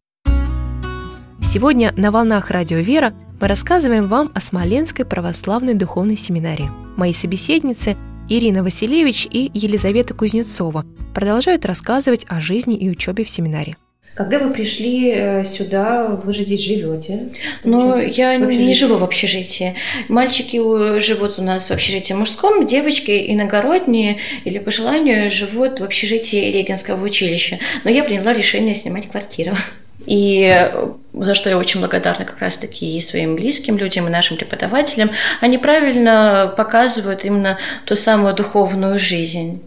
Сегодня 1.42 1.92
на 1.96 2.10
«Волнах 2.10 2.50
Радио 2.50 2.78
Вера» 2.78 3.12
мы 3.40 3.48
рассказываем 3.48 4.06
вам 4.06 4.30
о 4.34 4.40
Смоленской 4.40 5.04
православной 5.04 5.74
духовной 5.74 6.16
семинарии. 6.16 6.70
Мои 6.96 7.12
собеседницы 7.12 7.96
Ирина 8.28 8.62
Василевич 8.62 9.26
и 9.30 9.50
Елизавета 9.52 10.14
Кузнецова 10.14 10.86
продолжают 11.14 11.66
рассказывать 11.66 12.24
о 12.28 12.40
жизни 12.40 12.76
и 12.76 12.88
учебе 12.88 13.24
в 13.24 13.28
семинаре. 13.28 13.76
Когда 14.14 14.38
вы 14.38 14.52
пришли 14.52 15.10
э, 15.14 15.44
сюда, 15.46 16.06
вы 16.06 16.34
же 16.34 16.42
здесь 16.42 16.62
живете? 16.62 17.30
Ну, 17.64 17.98
я 17.98 18.36
не 18.36 18.74
живу 18.74 18.96
в 18.96 19.04
общежитии. 19.04 19.74
Мальчики 20.08 20.58
живут 21.00 21.38
у 21.38 21.42
нас 21.42 21.70
в 21.70 21.72
общежитии 21.72 22.12
мужском, 22.12 22.66
девочки 22.66 23.32
иногородние 23.32 24.18
или 24.44 24.58
по 24.58 24.70
желанию 24.70 25.30
живут 25.30 25.80
в 25.80 25.84
общежитии 25.84 26.52
Регенского 26.52 27.02
училища. 27.02 27.58
Но 27.84 27.90
я 27.90 28.04
приняла 28.04 28.34
решение 28.34 28.74
снимать 28.74 29.08
квартиру. 29.08 29.56
И 30.04 30.70
за 31.14 31.34
что 31.34 31.48
я 31.48 31.56
очень 31.56 31.80
благодарна 31.80 32.24
как 32.24 32.38
раз-таки 32.40 32.96
и 32.96 33.00
своим 33.00 33.36
близким 33.36 33.78
людям, 33.78 34.08
и 34.08 34.10
нашим 34.10 34.36
преподавателям, 34.36 35.10
они 35.40 35.56
правильно 35.56 36.52
показывают 36.56 37.24
именно 37.24 37.58
ту 37.86 37.96
самую 37.96 38.34
духовную 38.34 38.98
жизнь 38.98 39.62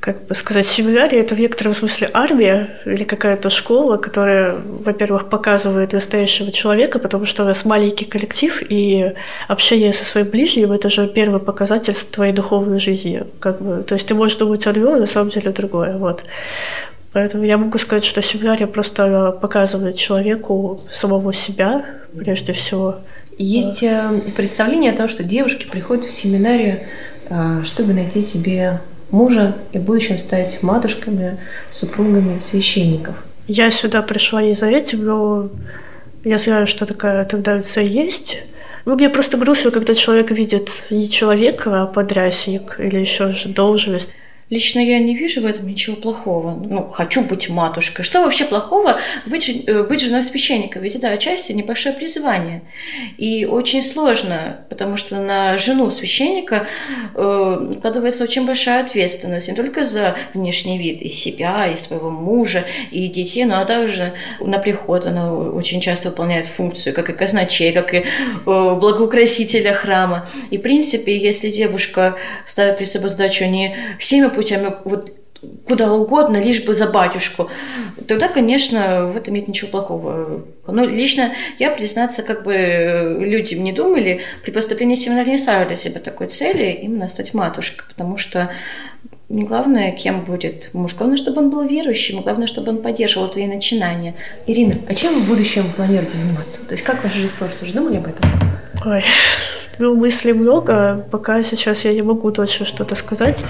как 0.00 0.26
бы 0.26 0.34
сказать, 0.34 0.66
семинария– 0.66 1.20
это 1.22 1.34
в 1.34 1.38
некотором 1.38 1.74
смысле 1.74 2.10
армия 2.14 2.78
или 2.86 3.04
какая-то 3.04 3.50
школа, 3.50 3.98
которая, 3.98 4.56
во-первых, 4.56 5.28
показывает 5.28 5.92
настоящего 5.92 6.50
человека, 6.50 6.98
потому 6.98 7.26
что 7.26 7.42
у 7.42 7.46
нас 7.46 7.66
маленький 7.66 8.06
коллектив, 8.06 8.62
и 8.66 9.12
общение 9.46 9.92
со 9.92 10.06
своим 10.06 10.28
ближним– 10.28 10.72
это 10.72 10.88
же 10.88 11.06
первый 11.06 11.38
показатель 11.38 11.94
твоей 12.10 12.32
духовной 12.32 12.80
жизни. 12.80 13.24
Как 13.40 13.60
бы. 13.60 13.82
То 13.82 13.94
есть 13.94 14.06
ты 14.06 14.14
можешь 14.14 14.38
думать 14.38 14.66
одно, 14.66 14.94
а 14.94 15.00
на 15.00 15.06
самом 15.06 15.30
деле 15.30 15.50
другое. 15.50 15.98
Вот. 15.98 16.24
Поэтому 17.12 17.44
я 17.44 17.58
могу 17.58 17.76
сказать, 17.78 18.04
что 18.04 18.22
семинария 18.22 18.66
просто 18.66 19.36
показывает 19.42 19.96
человеку 19.96 20.80
самого 20.90 21.34
себя, 21.34 21.84
прежде 22.16 22.54
всего. 22.54 22.96
Есть 23.36 23.82
э, 23.82 24.22
представление 24.34 24.92
о 24.92 24.96
том, 24.96 25.08
что 25.08 25.24
девушки 25.24 25.66
приходят 25.66 26.04
в 26.04 26.12
семинарию, 26.12 26.80
э, 27.28 27.62
чтобы 27.64 27.92
найти 27.94 28.22
себе 28.22 28.80
мужа 29.10 29.56
и 29.72 29.78
в 29.78 29.82
будущем 29.82 30.18
стать 30.18 30.62
матушками, 30.62 31.38
супругами 31.70 32.38
священников. 32.40 33.14
Я 33.46 33.70
сюда 33.70 34.02
пришла 34.02 34.42
не 34.42 34.54
за 34.54 34.66
этим, 34.66 35.04
но 35.04 35.48
я 36.24 36.38
знаю, 36.38 36.66
что 36.66 36.86
такая 36.86 37.24
тенденция 37.24 37.84
есть. 37.84 38.42
Ну, 38.84 38.94
мне 38.94 39.08
просто 39.08 39.36
грустно, 39.36 39.70
когда 39.70 39.94
человек 39.94 40.30
видит 40.30 40.68
не 40.90 41.08
человека, 41.08 41.82
а 41.82 41.86
подрясник 41.86 42.76
или 42.78 42.98
еще 42.98 43.32
же 43.32 43.48
должность. 43.48 44.16
Лично 44.50 44.80
я 44.80 44.98
не 44.98 45.14
вижу 45.14 45.42
в 45.42 45.46
этом 45.46 45.68
ничего 45.68 45.94
плохого. 45.94 46.56
Ну, 46.56 46.88
хочу 46.88 47.22
быть 47.22 47.48
матушкой. 47.48 48.04
Что 48.04 48.22
вообще 48.22 48.44
плохого 48.44 48.98
быть, 49.26 49.48
э, 49.66 49.84
быть 49.84 50.00
женой 50.00 50.24
священника? 50.24 50.80
Ведь 50.80 50.96
это 50.96 51.08
отчасти 51.08 51.52
небольшое 51.52 51.94
призвание. 51.94 52.62
И 53.16 53.44
очень 53.44 53.80
сложно, 53.80 54.64
потому 54.68 54.96
что 54.96 55.20
на 55.20 55.56
жену 55.56 55.92
священника 55.92 56.66
э, 57.14 57.20
очень 58.20 58.44
большая 58.44 58.82
ответственность 58.82 59.48
не 59.48 59.54
только 59.54 59.84
за 59.84 60.16
внешний 60.34 60.78
вид 60.78 61.00
и 61.00 61.08
себя, 61.08 61.68
и 61.68 61.76
своего 61.76 62.10
мужа, 62.10 62.64
и 62.90 63.06
детей, 63.06 63.44
но 63.44 63.64
также 63.64 64.12
на 64.40 64.58
приход 64.58 65.06
она 65.06 65.32
очень 65.32 65.80
часто 65.80 66.10
выполняет 66.10 66.46
функцию 66.46 66.92
как 66.92 67.08
и 67.08 67.12
казначей, 67.12 67.72
как 67.72 67.94
и 67.94 67.98
э, 67.98 68.04
благоукрасителя 68.44 69.74
храма. 69.74 70.28
И, 70.50 70.58
в 70.58 70.62
принципе, 70.62 71.16
если 71.16 71.50
девушка 71.50 72.16
ставит 72.46 72.78
перед 72.78 72.90
собой 72.90 73.10
задачу 73.10 73.44
не 73.44 73.76
всеми 73.98 74.26
путями 74.40 74.72
вот 74.84 75.12
куда 75.66 75.92
угодно, 75.92 76.38
лишь 76.38 76.64
бы 76.64 76.74
за 76.74 76.86
батюшку, 76.86 77.50
тогда, 78.06 78.28
конечно, 78.28 79.06
в 79.06 79.16
этом 79.16 79.34
нет 79.34 79.48
ничего 79.48 79.70
плохого. 79.70 80.44
Но 80.66 80.84
лично 80.84 81.32
я, 81.58 81.70
признаться, 81.70 82.22
как 82.22 82.42
бы 82.44 83.16
люди 83.20 83.54
не 83.54 83.72
думали, 83.72 84.20
при 84.42 84.50
поступлении 84.50 84.96
в 84.96 84.98
семинарий 84.98 85.32
не 85.32 85.38
ставили 85.38 85.76
себя 85.76 86.00
такой 86.00 86.28
цели 86.28 86.78
именно 86.82 87.08
стать 87.08 87.32
матушкой, 87.34 87.86
потому 87.88 88.18
что 88.18 88.50
не 89.30 89.44
главное, 89.44 89.92
кем 89.92 90.24
будет 90.24 90.70
муж, 90.74 90.94
главное, 90.94 91.16
чтобы 91.16 91.40
он 91.40 91.50
был 91.50 91.62
верующим, 91.62 92.20
главное, 92.20 92.46
чтобы 92.46 92.70
он 92.70 92.82
поддерживал 92.82 93.28
твои 93.28 93.46
начинания. 93.46 94.14
Ирина, 94.46 94.74
а 94.88 94.94
чем 94.94 95.14
вы 95.14 95.20
в 95.20 95.28
будущем 95.28 95.72
планируете 95.72 96.16
заниматься? 96.16 96.58
То 96.66 96.72
есть 96.72 96.82
как 96.84 97.02
ваша 97.04 97.16
жизнь 97.16 97.32
сложится? 97.32 97.64
Уже 97.64 97.74
думали 97.74 97.96
об 97.96 98.08
этом? 98.08 98.28
Ой, 98.84 99.04
ну, 99.80 99.94
мыслей 99.94 100.32
много, 100.32 101.06
пока 101.10 101.42
сейчас 101.42 101.84
я 101.84 101.92
не 101.92 102.02
могу 102.02 102.30
точно 102.30 102.66
что-то 102.66 102.94
сказать. 102.94 103.44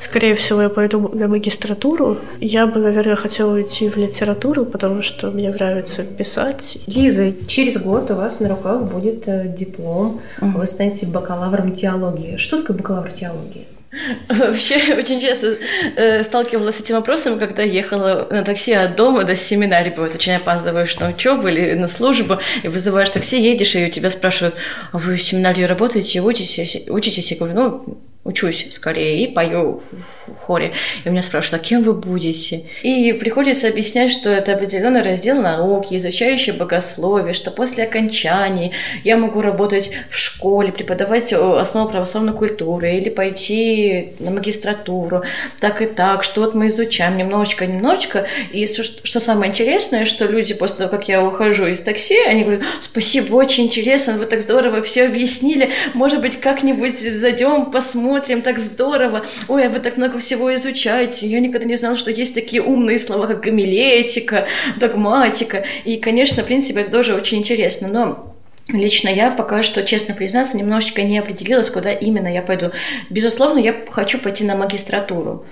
Скорее 0.00 0.34
всего, 0.34 0.62
я 0.62 0.68
пойду 0.68 1.10
на 1.12 1.28
магистратуру. 1.28 2.18
Я 2.40 2.66
бы, 2.66 2.80
наверное, 2.80 3.16
хотела 3.16 3.60
идти 3.60 3.88
в 3.88 3.96
литературу, 3.96 4.64
потому 4.64 5.02
что 5.02 5.30
мне 5.30 5.50
нравится 5.50 6.04
писать. 6.04 6.78
Лиза, 6.86 7.32
через 7.46 7.82
год 7.82 8.10
у 8.10 8.14
вас 8.14 8.40
на 8.40 8.48
руках 8.48 8.82
будет 8.84 9.28
э, 9.28 9.48
диплом, 9.48 10.20
вы 10.40 10.66
станете 10.66 11.06
бакалавром 11.06 11.72
теологии. 11.72 12.36
Что 12.36 12.60
такое 12.60 12.76
бакалавр 12.76 13.10
теологии? 13.10 13.66
Вообще, 14.28 14.94
очень 14.94 15.20
часто 15.20 15.58
э, 15.96 16.24
сталкивалась 16.24 16.76
с 16.76 16.80
этим 16.80 16.96
вопросом, 16.96 17.38
когда 17.38 17.62
ехала 17.62 18.26
на 18.30 18.42
такси 18.42 18.72
от 18.72 18.96
дома 18.96 19.24
до 19.24 19.36
семинарии. 19.36 19.90
Бывает, 19.90 20.14
очень 20.14 20.32
опаздываешь 20.32 20.98
на 20.98 21.10
учебу 21.10 21.48
или 21.48 21.74
на 21.74 21.88
службу, 21.88 22.38
и 22.62 22.68
вызываешь 22.68 23.10
такси, 23.10 23.40
едешь, 23.40 23.74
и 23.74 23.86
у 23.86 23.90
тебя 23.90 24.10
спрашивают, 24.10 24.54
а 24.92 24.98
вы 24.98 25.16
в 25.16 25.22
семинарии 25.22 25.64
работаете, 25.64 26.22
учитесь? 26.22 26.88
учитесь? 26.88 27.30
Я 27.32 27.36
говорю, 27.36 27.54
ну, 27.54 27.98
учусь 28.24 28.68
скорее 28.70 29.24
и 29.24 29.26
пою 29.26 29.82
в 30.28 30.36
хоре. 30.36 30.74
И 31.04 31.08
меня 31.08 31.22
спрашивают, 31.22 31.60
а 31.60 31.66
кем 31.66 31.82
вы 31.82 31.92
будете? 31.92 32.62
И 32.84 33.12
приходится 33.14 33.66
объяснять, 33.66 34.12
что 34.12 34.30
это 34.30 34.54
определенный 34.54 35.02
раздел 35.02 35.42
науки, 35.42 35.96
изучающий 35.96 36.52
богословие, 36.52 37.34
что 37.34 37.50
после 37.50 37.82
окончания 37.82 38.70
я 39.02 39.16
могу 39.16 39.40
работать 39.40 39.90
в 40.08 40.16
школе, 40.16 40.70
преподавать 40.70 41.32
основу 41.32 41.90
православной 41.90 42.32
культуры 42.32 42.94
или 42.94 43.08
пойти 43.08 44.12
на 44.20 44.30
магистратуру, 44.30 45.24
так 45.58 45.82
и 45.82 45.86
так, 45.86 46.22
что 46.22 46.42
вот 46.42 46.54
мы 46.54 46.68
изучаем 46.68 47.16
немножечко, 47.16 47.66
немножечко. 47.66 48.26
И 48.52 48.68
что 48.68 49.18
самое 49.18 49.50
интересное, 49.50 50.04
что 50.04 50.26
люди 50.26 50.54
после 50.54 50.78
того, 50.78 50.90
как 50.90 51.08
я 51.08 51.24
ухожу 51.24 51.66
из 51.66 51.80
такси, 51.80 52.18
они 52.28 52.44
говорят, 52.44 52.62
спасибо, 52.80 53.34
очень 53.34 53.64
интересно, 53.64 54.12
вы 54.12 54.26
так 54.26 54.42
здорово 54.42 54.80
все 54.82 55.06
объяснили, 55.06 55.70
может 55.92 56.20
быть, 56.20 56.38
как-нибудь 56.38 57.00
зайдем, 57.00 57.72
посмотрим, 57.72 58.11
смотрим, 58.12 58.42
так 58.42 58.58
здорово. 58.58 59.24
Ой, 59.48 59.66
а 59.66 59.70
вы 59.70 59.78
так 59.80 59.96
много 59.96 60.18
всего 60.18 60.54
изучаете. 60.54 61.26
Я 61.26 61.40
никогда 61.40 61.66
не 61.66 61.76
знала, 61.76 61.96
что 61.96 62.10
есть 62.10 62.34
такие 62.34 62.62
умные 62.62 62.98
слова, 62.98 63.26
как 63.26 63.40
гомилетика, 63.40 64.46
догматика. 64.76 65.64
И, 65.84 65.96
конечно, 65.96 66.42
в 66.42 66.46
принципе, 66.46 66.82
это 66.82 66.90
тоже 66.90 67.14
очень 67.14 67.38
интересно. 67.38 67.88
Но 67.88 68.32
Лично 68.68 69.08
я 69.08 69.32
пока 69.32 69.62
что, 69.62 69.82
честно 69.82 70.14
признаться, 70.14 70.56
немножечко 70.56 71.02
не 71.02 71.18
определилась, 71.18 71.68
куда 71.68 71.92
именно 71.92 72.28
я 72.32 72.42
пойду. 72.42 72.70
Безусловно, 73.10 73.58
я 73.58 73.74
хочу 73.90 74.18
пойти 74.18 74.44
на 74.44 74.54
магистратуру. 74.54 75.44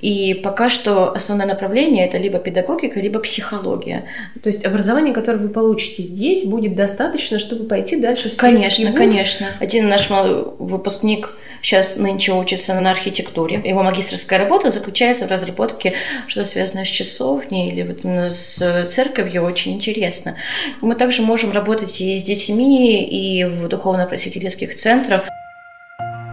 И 0.00 0.34
пока 0.42 0.68
что 0.68 1.14
основное 1.14 1.46
направление 1.46 2.06
это 2.08 2.18
либо 2.18 2.38
педагогика, 2.40 2.98
либо 2.98 3.20
психология. 3.20 4.06
То 4.42 4.48
есть 4.48 4.66
образование, 4.66 5.14
которое 5.14 5.38
вы 5.38 5.48
получите 5.48 6.02
здесь, 6.02 6.44
будет 6.44 6.74
достаточно, 6.74 7.38
чтобы 7.38 7.66
пойти 7.66 7.96
дальше 7.96 8.30
в 8.30 8.36
Конечно, 8.36 8.90
вуз? 8.90 8.98
конечно. 8.98 9.46
Один 9.60 9.88
наш 9.88 10.10
выпускник 10.10 11.36
сейчас 11.62 11.96
нынче 11.96 12.32
учится 12.32 12.80
на 12.80 12.90
архитектуре. 12.90 13.60
Его 13.64 13.82
магистрская 13.82 14.38
работа 14.38 14.70
заключается 14.70 15.26
в 15.26 15.30
разработке, 15.30 15.94
что 16.26 16.44
связано 16.44 16.84
с 16.84 16.88
часовней 16.88 17.70
или 17.70 17.82
вот 17.82 18.04
с 18.04 18.86
церковью, 18.88 19.44
очень 19.44 19.74
интересно. 19.74 20.36
Мы 20.80 20.94
также 20.94 21.22
можем 21.22 21.52
работать 21.52 22.00
и 22.00 22.18
с 22.18 22.22
детьми, 22.22 23.02
и 23.04 23.44
в 23.44 23.68
духовно-просветительских 23.68 24.74
центрах. 24.74 25.22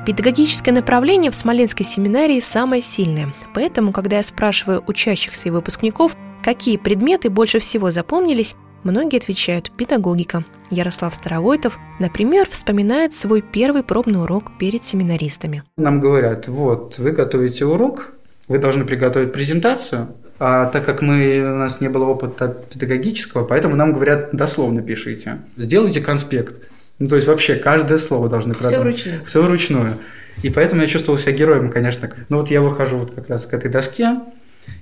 Педагогическое 0.05 0.73
направление 0.73 1.31
в 1.31 1.35
Смоленской 1.35 1.85
семинарии 1.85 2.41
самое 2.41 2.81
сильное. 2.81 3.33
Поэтому, 3.53 3.93
когда 3.93 4.17
я 4.17 4.23
спрашиваю 4.23 4.83
учащихся 4.85 5.47
и 5.47 5.51
выпускников, 5.51 6.17
какие 6.43 6.75
предметы 6.75 7.29
больше 7.29 7.59
всего 7.59 7.89
запомнились, 7.89 8.55
многие 8.83 9.17
отвечают 9.17 9.71
«педагогика». 9.77 10.43
Ярослав 10.69 11.13
Старовойтов, 11.13 11.77
например, 11.99 12.47
вспоминает 12.49 13.13
свой 13.13 13.41
первый 13.41 13.83
пробный 13.83 14.21
урок 14.21 14.57
перед 14.57 14.85
семинаристами. 14.85 15.63
Нам 15.77 15.99
говорят, 15.99 16.47
вот, 16.47 16.97
вы 16.97 17.11
готовите 17.11 17.65
урок, 17.65 18.13
вы 18.47 18.57
должны 18.57 18.85
приготовить 18.85 19.31
презентацию, 19.31 20.07
а 20.39 20.65
так 20.65 20.83
как 20.85 21.01
мы, 21.01 21.39
у 21.39 21.57
нас 21.57 21.79
не 21.79 21.89
было 21.89 22.05
опыта 22.05 22.47
педагогического, 22.73 23.45
поэтому 23.45 23.75
нам 23.75 23.93
говорят, 23.93 24.29
дословно 24.33 24.81
пишите. 24.81 25.39
Сделайте 25.57 26.01
конспект. 26.01 26.55
Ну, 26.99 27.07
то 27.07 27.15
есть 27.15 27.27
вообще 27.27 27.55
каждое 27.55 27.97
слово 27.97 28.29
должны 28.29 28.53
продумать. 28.53 28.97
Все 28.97 29.09
вручную. 29.09 29.25
Все 29.25 29.41
вручную. 29.41 29.93
И 30.41 30.49
поэтому 30.49 30.81
я 30.81 30.87
чувствовал 30.87 31.19
себя 31.19 31.33
героем, 31.33 31.69
конечно. 31.69 32.09
Ну 32.29 32.37
вот 32.37 32.49
я 32.49 32.61
выхожу 32.61 32.97
вот 32.97 33.11
как 33.11 33.29
раз 33.29 33.45
к 33.45 33.53
этой 33.53 33.69
доске 33.69 34.17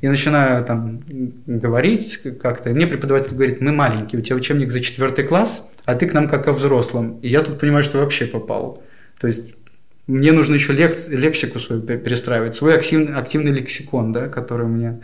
и 0.01 0.07
начинаю 0.07 0.63
там 0.65 1.01
говорить 1.45 2.19
как-то. 2.41 2.69
И 2.69 2.73
мне 2.73 2.87
преподаватель 2.87 3.33
говорит, 3.33 3.61
мы 3.61 3.71
маленькие, 3.71 4.19
у 4.19 4.23
тебя 4.23 4.35
учебник 4.35 4.71
за 4.71 4.81
четвертый 4.81 5.25
класс, 5.25 5.67
а 5.85 5.95
ты 5.95 6.07
к 6.07 6.13
нам 6.13 6.27
как 6.27 6.47
о 6.47 6.53
взрослом. 6.53 7.19
И 7.21 7.29
я 7.29 7.41
тут 7.41 7.59
понимаю, 7.59 7.83
что 7.83 7.99
вообще 7.99 8.25
попал. 8.25 8.83
То 9.19 9.27
есть 9.27 9.53
мне 10.07 10.31
нужно 10.31 10.55
еще 10.55 10.73
лек- 10.73 11.09
лексику 11.09 11.59
свою 11.59 11.81
перестраивать, 11.81 12.55
свой 12.55 12.75
активный, 12.75 13.15
активный 13.15 13.51
лексикон, 13.51 14.11
да, 14.11 14.27
который 14.27 14.65
мне 14.65 14.99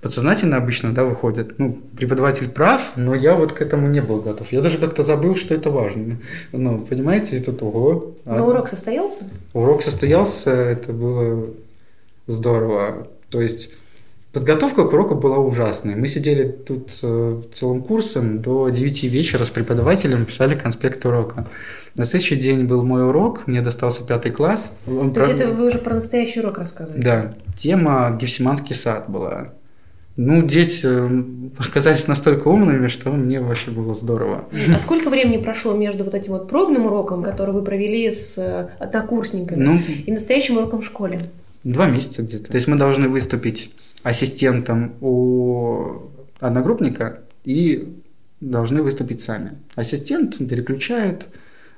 подсознательно 0.00 0.56
обычно 0.56 0.92
да, 0.92 1.04
выходит. 1.04 1.58
Ну, 1.58 1.78
преподаватель 1.96 2.48
прав, 2.48 2.92
но 2.96 3.14
я 3.14 3.34
вот 3.34 3.52
к 3.52 3.60
этому 3.60 3.88
не 3.88 4.00
был 4.00 4.20
готов. 4.20 4.50
Я 4.52 4.60
даже 4.60 4.78
как-то 4.78 5.02
забыл, 5.02 5.36
что 5.36 5.54
это 5.54 5.70
важно. 5.70 6.18
Ну, 6.52 6.78
понимаете, 6.80 7.36
это 7.36 7.52
ого. 7.64 8.14
Но 8.24 8.36
а... 8.36 8.42
урок 8.42 8.68
состоялся? 8.68 9.24
Урок 9.52 9.82
состоялся, 9.82 10.50
это 10.50 10.92
было 10.92 11.50
здорово. 12.26 13.08
То 13.30 13.40
есть 13.40 13.74
Подготовка 14.32 14.84
к 14.84 14.92
уроку 14.92 15.14
была 15.14 15.38
ужасной. 15.38 15.94
Мы 15.94 16.06
сидели 16.06 16.44
тут 16.48 16.90
э, 17.02 17.40
целым 17.50 17.82
курсом 17.82 18.42
до 18.42 18.68
9 18.68 19.04
вечера 19.04 19.44
с 19.44 19.48
преподавателем, 19.48 20.26
писали 20.26 20.54
конспект 20.54 21.04
урока. 21.06 21.48
На 21.94 22.04
следующий 22.04 22.36
день 22.36 22.64
был 22.64 22.84
мой 22.84 23.06
урок, 23.06 23.46
мне 23.46 23.62
достался 23.62 24.06
пятый 24.06 24.30
класс. 24.30 24.70
То 24.84 25.08
про... 25.08 25.26
есть 25.28 25.40
это 25.40 25.50
вы 25.50 25.68
уже 25.68 25.78
про 25.78 25.94
настоящий 25.94 26.40
урок 26.40 26.58
рассказываете? 26.58 27.04
Да. 27.04 27.34
Тема 27.56 28.16
«Гефсиманский 28.20 28.74
сад» 28.74 29.08
была. 29.08 29.54
Ну, 30.16 30.42
дети 30.42 30.80
э, 30.82 31.22
оказались 31.58 32.06
настолько 32.06 32.48
умными, 32.48 32.88
что 32.88 33.10
мне 33.10 33.40
вообще 33.40 33.70
было 33.70 33.94
здорово. 33.94 34.44
А 34.74 34.78
сколько 34.78 35.08
времени 35.08 35.42
прошло 35.42 35.72
между 35.72 36.04
вот 36.04 36.14
этим 36.14 36.32
вот 36.32 36.48
пробным 36.48 36.84
уроком, 36.84 37.22
который 37.22 37.54
вы 37.54 37.62
провели 37.62 38.10
с 38.10 38.36
э, 38.36 38.68
однокурсниками, 38.78 39.64
ну, 39.64 39.80
и 40.06 40.12
настоящим 40.12 40.58
уроком 40.58 40.82
в 40.82 40.84
школе? 40.84 41.30
Два 41.64 41.86
месяца 41.86 42.22
где-то. 42.22 42.50
То 42.50 42.56
есть 42.56 42.68
мы 42.68 42.76
должны 42.76 43.08
выступить 43.08 43.70
ассистентом 44.02 44.94
у 45.00 46.10
одногруппника 46.40 47.20
и 47.44 47.96
должны 48.40 48.82
выступить 48.82 49.20
сами. 49.20 49.58
Ассистент 49.74 50.38
переключает, 50.38 51.28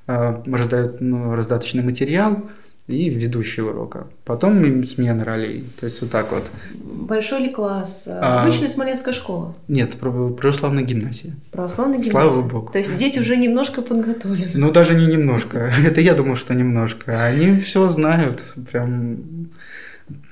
э, 0.07 0.43
раздает 0.47 1.01
ну, 1.01 1.35
раздаточный 1.35 1.83
материал, 1.83 2.49
и 2.91 3.09
ведущий 3.09 3.63
урока. 3.63 4.07
Потом 4.25 4.85
смена 4.85 5.25
ролей. 5.25 5.65
То 5.79 5.87
есть 5.87 6.01
вот 6.03 6.11
так 6.11 6.33
вот. 6.33 6.45
Большой 6.75 7.43
ли 7.43 7.51
класс? 7.51 8.05
А, 8.07 8.43
Обычная 8.43 8.69
смоленская 8.69 9.15
школа? 9.15 9.55
Нет, 9.69 9.93
православная 9.97 10.83
гимназия. 10.83 11.35
Православная 11.53 11.99
гимназия? 11.99 12.31
Слава 12.31 12.49
Богу. 12.49 12.73
То 12.73 12.79
есть 12.79 12.97
дети 12.97 13.19
уже 13.19 13.37
немножко 13.37 13.83
подготовлены? 13.83 14.51
Ну, 14.55 14.71
даже 14.71 14.95
не 14.95 15.07
немножко. 15.07 15.73
Это 15.87 16.01
я 16.01 16.15
думал, 16.15 16.37
что 16.37 16.55
немножко. 16.55 17.25
Они 17.25 17.59
все 17.59 17.89
знают. 17.89 18.43
Прям 18.71 19.19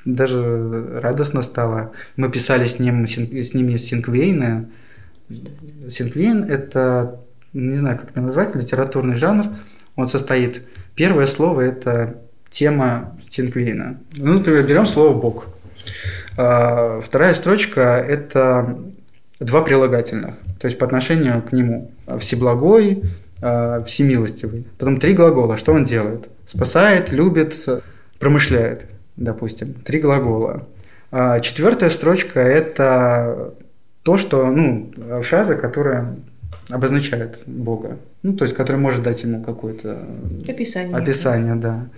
даже 0.04 1.00
радостно 1.00 1.42
стало. 1.42 1.92
Мы 2.16 2.30
писали 2.30 2.66
с, 2.66 2.78
ним, 2.78 3.06
с 3.06 3.54
ними 3.54 3.76
синквейны. 3.76 4.68
Синквейн– 5.88 6.44
это, 6.48 7.20
не 7.52 7.76
знаю, 7.76 7.98
как 7.98 8.10
это 8.10 8.20
назвать, 8.20 8.54
литературный 8.54 9.16
жанр. 9.16 9.56
Он 9.96 10.08
состоит... 10.08 10.62
Первое 10.94 11.26
слово– 11.26 11.60
это 11.62 12.18
тема 12.50 13.16
Стинквейна. 13.22 14.00
Ну, 14.16 14.34
например, 14.34 14.66
берем 14.66 14.86
слово 14.86 15.18
«бог». 15.18 15.46
А, 16.36 17.00
вторая 17.00 17.34
строчка– 17.34 17.80
это 18.08 18.78
два 19.40 19.62
прилагательных, 19.62 20.36
то 20.58 20.66
есть 20.66 20.78
по 20.78 20.86
отношению 20.86 21.42
к 21.42 21.52
нему. 21.52 21.92
Всеблагой, 22.18 23.02
а, 23.40 23.82
всемилостивый. 23.84 24.66
Потом 24.78 24.98
три 24.98 25.14
глагола. 25.14 25.56
Что 25.56 25.72
он 25.72 25.84
делает? 25.84 26.28
Спасает, 26.46 27.12
любит, 27.12 27.54
промышляет, 28.18 28.86
допустим. 29.18 29.74
Три 29.84 30.00
глагола. 30.00 30.66
А, 31.10 31.40
четвертая 31.40 31.90
строчка– 31.90 32.40
это 32.40 33.54
то, 34.02 34.16
что, 34.16 34.46
ну, 34.46 34.90
фраза, 35.22 35.54
которая 35.54 36.16
обозначает 36.70 37.42
Бога. 37.46 37.98
Ну, 38.22 38.34
то 38.34 38.44
есть, 38.44 38.56
которая 38.56 38.80
может 38.80 39.02
дать 39.02 39.22
ему 39.22 39.42
какое-то 39.42 40.06
описание. 40.48 40.96
Описание, 40.96 41.54
да 41.54 41.88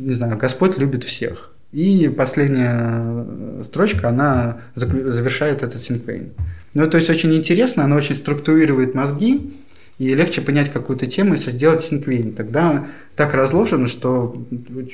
не 0.00 0.14
знаю, 0.14 0.36
Господь 0.36 0.78
любит 0.78 1.04
всех. 1.04 1.52
И 1.72 2.08
последняя 2.08 3.62
строчка, 3.62 4.08
она 4.08 4.58
завершает 4.74 5.62
этот 5.62 5.80
синквейн. 5.80 6.32
Ну, 6.74 6.88
то 6.88 6.96
есть 6.96 7.10
очень 7.10 7.34
интересно, 7.34 7.84
она 7.84 7.96
очень 7.96 8.16
структурирует 8.16 8.94
мозги, 8.94 9.56
и 10.00 10.14
легче 10.14 10.40
понять 10.40 10.72
какую-то 10.72 11.06
тему 11.06 11.34
и 11.34 11.36
сделать 11.36 11.84
синквейн. 11.84 12.32
Тогда 12.32 12.86
так 13.16 13.34
разложено, 13.34 13.86
что 13.86 14.34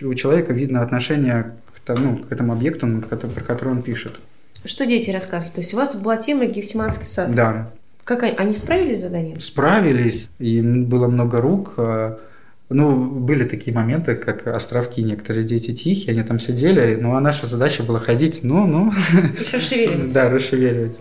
у 0.03 0.15
человека 0.15 0.53
видно 0.53 0.83
отношение 0.83 1.55
к, 1.73 1.79
тому, 1.79 2.17
к 2.17 2.33
этому 2.33 2.53
объекту, 2.53 2.89
про 2.89 3.17
который 3.17 3.69
он 3.69 3.83
пишет. 3.83 4.17
Что 4.65 4.85
дети 4.85 5.11
рассказывали? 5.11 5.55
То 5.55 5.61
есть 5.61 5.73
у 5.75 5.77
вас 5.77 5.95
была 5.95 6.17
тема 6.17 6.47
Гефсиманский 6.47 7.07
сад? 7.07 7.33
Да. 7.33 7.71
Как 8.03 8.25
они, 8.25 8.35
они 8.37 8.53
справились 8.53 8.99
с 8.99 9.03
заданием? 9.03 9.39
Справились, 9.39 10.29
и 10.41 10.61
было 10.61 11.07
много 11.07 11.41
рук. 11.41 11.75
А 11.77 12.19
ну, 12.69 13.05
были 13.07 13.45
такие 13.45 13.73
моменты, 13.73 14.17
как 14.17 14.49
островки, 14.49 15.05
некоторые 15.05 15.45
дети 15.45 15.73
тихие, 15.73 16.15
они 16.15 16.25
там 16.25 16.41
сидели, 16.41 16.99
ну, 17.01 17.15
а 17.15 17.21
наша 17.21 17.47
задача 17.47 17.85
была 17.85 18.01
ходить, 18.01 18.41
ну, 18.43 18.67
ну... 18.67 18.91
Расшевеливать. 19.53 20.13
Да, 20.13 20.29
расшевеливать. 20.29 20.99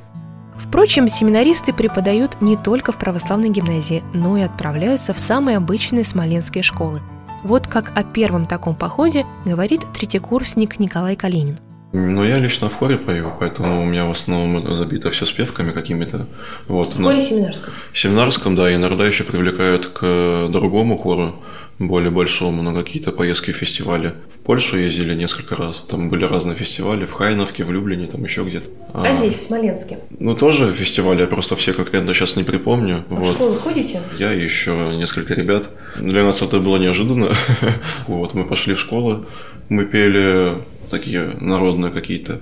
Впрочем, 0.58 1.08
семинаристы 1.08 1.74
преподают 1.74 2.42
не 2.42 2.56
только 2.56 2.92
в 2.92 2.98
православной 2.98 3.50
гимназии, 3.50 4.04
но 4.14 4.38
и 4.38 4.42
отправляются 4.42 5.14
в 5.14 5.20
самые 5.20 5.58
обычные 5.58 6.04
смоленские 6.04 6.64
школы. 6.64 7.02
Вот 7.44 7.68
как 7.68 7.92
о 7.96 8.04
первом 8.04 8.48
таком 8.48 8.76
походе 8.76 9.26
говорит 9.46 9.86
третьекурсник 9.94 10.80
Николай 10.80 11.16
Калинин. 11.16 11.60
Ну, 11.98 12.26
я 12.26 12.40
лично 12.40 12.68
в 12.68 12.76
хоре 12.76 12.98
пою, 12.98 13.32
поэтому 13.40 13.82
у 13.82 13.86
меня 13.86 14.06
в 14.06 14.12
основном 14.12 14.76
забито 14.76 15.10
все 15.12 15.26
спевками 15.26 15.72
какими-то. 15.72 16.26
Вот. 16.68 16.94
В 16.94 17.02
хоре 17.02 17.22
семинарском? 17.22 17.74
В 17.94 17.98
семинарском, 17.98 18.56
да, 18.56 18.76
иногда 18.76 19.08
еще 19.08 19.24
привлекают 19.24 19.86
к 19.86 20.50
другому 20.50 20.98
хору, 20.98 21.36
более 21.80 22.12
большому, 22.12 22.64
на 22.64 22.74
какие-то 22.74 23.14
поездки 23.14 23.52
в 23.52 23.56
фестивали. 23.56 24.14
В 24.34 24.46
Польшу 24.46 24.78
ездили 24.78 25.16
несколько 25.16 25.56
раз, 25.56 25.86
там 25.88 26.10
были 26.10 26.26
разные 26.26 26.58
фестивали, 26.58 27.06
в 27.06 27.14
Хайновке, 27.14 27.64
в 27.64 27.72
Люблине, 27.72 28.08
там 28.08 28.22
еще 28.26 28.44
где-то. 28.44 28.70
А, 28.94 29.04
а 29.08 29.14
здесь, 29.14 29.36
в 29.36 29.40
Смоленске? 29.40 30.00
Ну, 30.20 30.36
тоже 30.36 30.74
фестивали, 30.74 31.22
я 31.22 31.28
просто 31.28 31.56
все 31.56 31.72
конкретно 31.72 32.14
сейчас 32.14 32.36
не 32.36 32.44
припомню. 32.44 33.06
А 33.10 33.16
вот. 33.16 33.30
в 33.30 33.34
школу 33.36 33.56
ходите? 33.56 34.02
Я 34.20 34.34
и 34.34 34.44
еще 34.44 34.94
несколько 34.98 35.34
ребят. 35.34 35.70
Для 35.98 36.24
нас 36.26 36.42
это 36.42 36.60
было 36.60 36.76
неожиданно. 36.76 37.34
вот, 38.08 38.34
мы 38.34 38.44
пошли 38.44 38.74
в 38.74 38.82
школу, 38.82 39.26
мы 39.70 39.86
пели 39.86 40.58
такие 40.90 41.36
народные 41.40 41.92
какие-то 41.92 42.40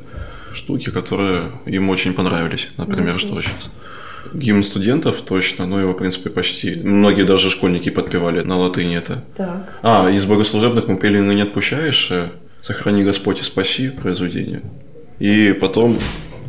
штуки, 0.54 0.90
которые 0.90 1.52
им 1.66 1.90
очень 1.90 2.14
понравились. 2.14 2.70
Например, 2.78 3.16
mm-hmm. 3.16 3.20
что 3.20 3.42
сейчас? 3.42 3.70
Гимн 4.34 4.64
студентов 4.64 5.22
точно, 5.22 5.66
но 5.66 5.80
его, 5.80 5.94
в 5.94 5.98
принципе, 5.98 6.30
почти. 6.30 6.76
Многие 6.76 7.24
даже 7.24 7.50
школьники 7.50 7.90
подпевали 7.90 8.42
на 8.42 8.58
латыни 8.58 8.96
это. 8.98 9.24
Так. 9.36 9.80
А, 9.82 10.10
из 10.10 10.26
богослужебных 10.26 10.88
мы 10.88 10.98
пели 10.98 11.20
«Ныне 11.20 11.44
отпущаешь», 11.44 12.12
«Сохрани 12.62 13.04
Господь 13.04 13.42
и 13.42 13.44
спаси» 13.44 13.90
произведение. 13.90 14.62
И 15.20 15.54
потом 15.60 15.98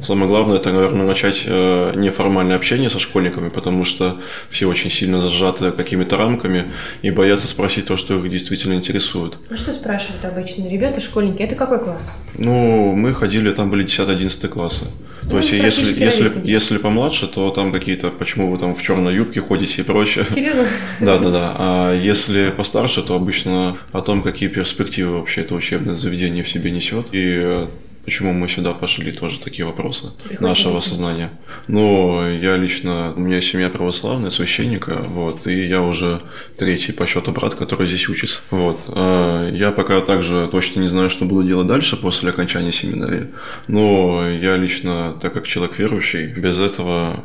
Самое 0.04 0.28
главное, 0.28 0.58
это, 0.58 0.70
наверное, 0.70 1.06
начать 1.06 1.44
э, 1.46 1.92
неформальное 1.96 2.56
общение 2.56 2.90
со 2.90 2.98
школьниками, 2.98 3.48
потому 3.48 3.84
что 3.84 4.20
все 4.50 4.66
очень 4.66 4.90
сильно 4.90 5.20
зажаты 5.20 5.70
какими-то 5.72 6.16
рамками 6.16 6.66
и 7.02 7.10
боятся 7.10 7.46
спросить 7.46 7.86
то, 7.86 7.96
что 7.96 8.18
их 8.18 8.30
действительно 8.30 8.74
интересует. 8.74 9.38
А 9.50 9.56
что 9.56 9.72
спрашивают 9.72 10.24
обычно 10.24 10.68
ребята, 10.68 11.00
школьники? 11.00 11.42
Это 11.42 11.54
какой 11.54 11.78
класс? 11.78 12.12
Ну, 12.36 12.94
мы 12.94 13.14
ходили, 13.14 13.50
там 13.52 13.70
были 13.70 13.84
10-11 13.84 14.48
классы. 14.48 14.84
То 15.22 15.30
ну, 15.30 15.38
есть, 15.38 15.52
если, 15.52 16.04
если, 16.04 16.30
если 16.44 16.76
помладше, 16.76 17.26
то 17.26 17.50
там 17.50 17.72
какие-то, 17.72 18.10
почему 18.10 18.50
вы 18.50 18.58
там 18.58 18.74
в 18.74 18.82
черной 18.82 19.14
юбке 19.14 19.40
ходите 19.40 19.80
и 19.80 19.84
прочее. 19.84 20.26
Серьезно? 20.32 20.66
Да, 21.00 21.18
да, 21.18 21.30
да. 21.30 21.54
А 21.58 21.98
если 21.98 22.50
постарше, 22.50 23.02
то 23.02 23.14
обычно 23.14 23.78
о 23.92 24.00
том, 24.00 24.22
какие 24.22 24.48
перспективы 24.48 25.18
вообще 25.18 25.40
это 25.40 25.54
учебное 25.54 25.94
заведение 25.94 26.44
в 26.44 26.48
себе 26.48 26.70
несет. 26.70 27.06
И 27.12 27.66
Почему 28.04 28.32
мы 28.32 28.48
сюда 28.48 28.72
пошли, 28.72 29.12
тоже 29.12 29.38
такие 29.38 29.64
вопросы 29.64 30.10
Приходите 30.24 30.44
нашего 30.44 30.80
сознания. 30.80 31.30
Ну, 31.68 32.28
я 32.28 32.56
лично, 32.56 33.12
у 33.16 33.20
меня 33.20 33.40
семья 33.40 33.70
православная, 33.70 34.30
священника, 34.30 35.02
вот, 35.06 35.46
и 35.46 35.66
я 35.66 35.80
уже 35.80 36.20
третий 36.58 36.92
по 36.92 37.06
счету 37.06 37.32
брат, 37.32 37.54
который 37.54 37.86
здесь 37.86 38.08
учится. 38.08 38.40
Вот. 38.50 38.80
А 38.88 39.50
я 39.50 39.72
пока 39.72 40.00
также 40.02 40.48
точно 40.50 40.80
не 40.80 40.88
знаю, 40.88 41.08
что 41.08 41.24
буду 41.24 41.46
делать 41.46 41.66
дальше 41.66 41.96
после 41.96 42.30
окончания 42.30 42.72
семинарии, 42.72 43.28
но 43.68 44.28
я 44.28 44.56
лично, 44.56 45.16
так 45.20 45.32
как 45.32 45.46
человек 45.46 45.78
верующий, 45.78 46.26
без 46.26 46.60
этого 46.60 47.24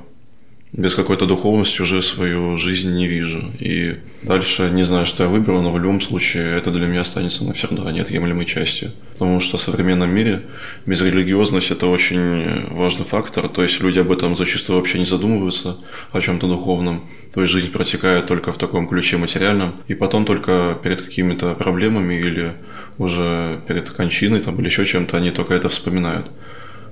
без 0.72 0.94
какой-то 0.94 1.26
духовности 1.26 1.82
уже 1.82 2.04
свою 2.04 2.58
жизнь 2.60 2.96
не 2.96 3.08
вижу. 3.08 3.44
И 3.60 3.96
дальше 4.22 4.70
не 4.72 4.86
знаю, 4.86 5.08
что 5.08 5.24
я 5.24 5.30
выберу, 5.30 5.62
но 5.62 5.72
в 5.72 5.80
любом 5.80 6.00
случае 6.00 6.58
это 6.58 6.70
для 6.70 6.86
меня 6.86 7.02
останется 7.02 7.44
навсегда 7.44 7.92
неотъемлемой 7.92 8.46
частью. 8.46 8.92
Потому 9.14 9.40
что 9.40 9.58
в 9.58 9.62
современном 9.62 10.12
мире 10.12 10.44
безрелигиозность– 10.86 11.72
это 11.72 11.88
очень 11.88 12.68
важный 12.70 13.04
фактор. 13.04 13.50
То 13.50 13.64
есть 13.64 13.82
люди 13.82 14.00
об 14.00 14.12
этом 14.12 14.38
зачастую 14.38 14.78
вообще 14.78 15.00
не 15.00 15.06
задумываются, 15.06 15.78
о 16.12 16.22
чем-то 16.22 16.48
духовном. 16.48 17.04
То 17.34 17.42
есть 17.42 17.52
жизнь 17.52 17.72
протекает 17.72 18.28
только 18.28 18.52
в 18.52 18.60
таком 18.60 18.88
ключе 18.88 19.18
материальном. 19.18 19.74
И 19.88 19.96
потом 19.96 20.24
только 20.24 20.78
перед 20.84 21.02
какими-то 21.02 21.56
проблемами 21.56 22.14
или 22.14 22.54
уже 23.00 23.60
перед 23.68 23.90
кончиной 23.90 24.42
там, 24.42 24.60
или 24.60 24.68
еще 24.68 24.86
чем-то 24.86 25.18
они 25.18 25.32
только 25.32 25.56
это 25.56 25.68
вспоминают. 25.68 26.28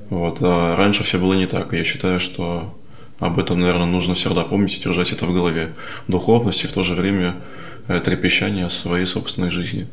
Вот. 0.10 0.40
А 0.42 0.76
раньше 0.76 1.04
все 1.04 1.20
было 1.20 1.36
не 1.36 1.46
так. 1.46 1.74
Я 1.74 1.84
считаю, 1.84 2.20
что 2.20 2.74
об 3.20 3.40
этом, 3.40 3.60
наверное, 3.60 3.86
нужно 3.86 4.14
всегда 4.14 4.44
помнить 4.44 4.78
и 4.78 4.84
держать 4.84 5.12
это 5.12 5.26
в 5.26 5.34
голове. 5.34 5.74
Духовность 6.08 6.64
и 6.64 6.68
в 6.68 6.72
то 6.72 6.84
же 6.84 6.94
время 6.94 7.36
э, 7.88 8.00
трепещание 8.00 8.70
своей 8.70 9.08
собственной 9.08 9.50
жизни. 9.50 9.88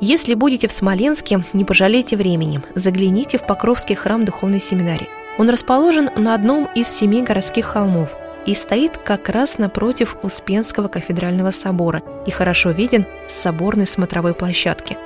Если 0.00 0.34
будете 0.34 0.68
в 0.68 0.72
Смоленске, 0.72 1.44
не 1.52 1.64
пожалейте 1.64 2.16
времени. 2.16 2.60
Загляните 2.74 3.38
в 3.38 3.46
Покровский 3.46 3.96
храм 3.96 4.24
Духовной 4.24 4.60
Семинарии. 4.60 5.08
Он 5.38 5.50
расположен 5.50 6.10
на 6.16 6.34
одном 6.34 6.68
из 6.74 6.88
семи 6.88 7.22
городских 7.22 7.66
холмов 7.66 8.14
и 8.46 8.54
стоит 8.54 8.96
как 8.98 9.28
раз 9.28 9.58
напротив 9.58 10.16
Успенского 10.22 10.86
кафедрального 10.86 11.50
собора 11.50 12.02
и 12.26 12.30
хорошо 12.30 12.70
виден 12.70 13.06
с 13.26 13.34
соборной 13.34 13.86
смотровой 13.86 14.34
площадки. 14.34 14.96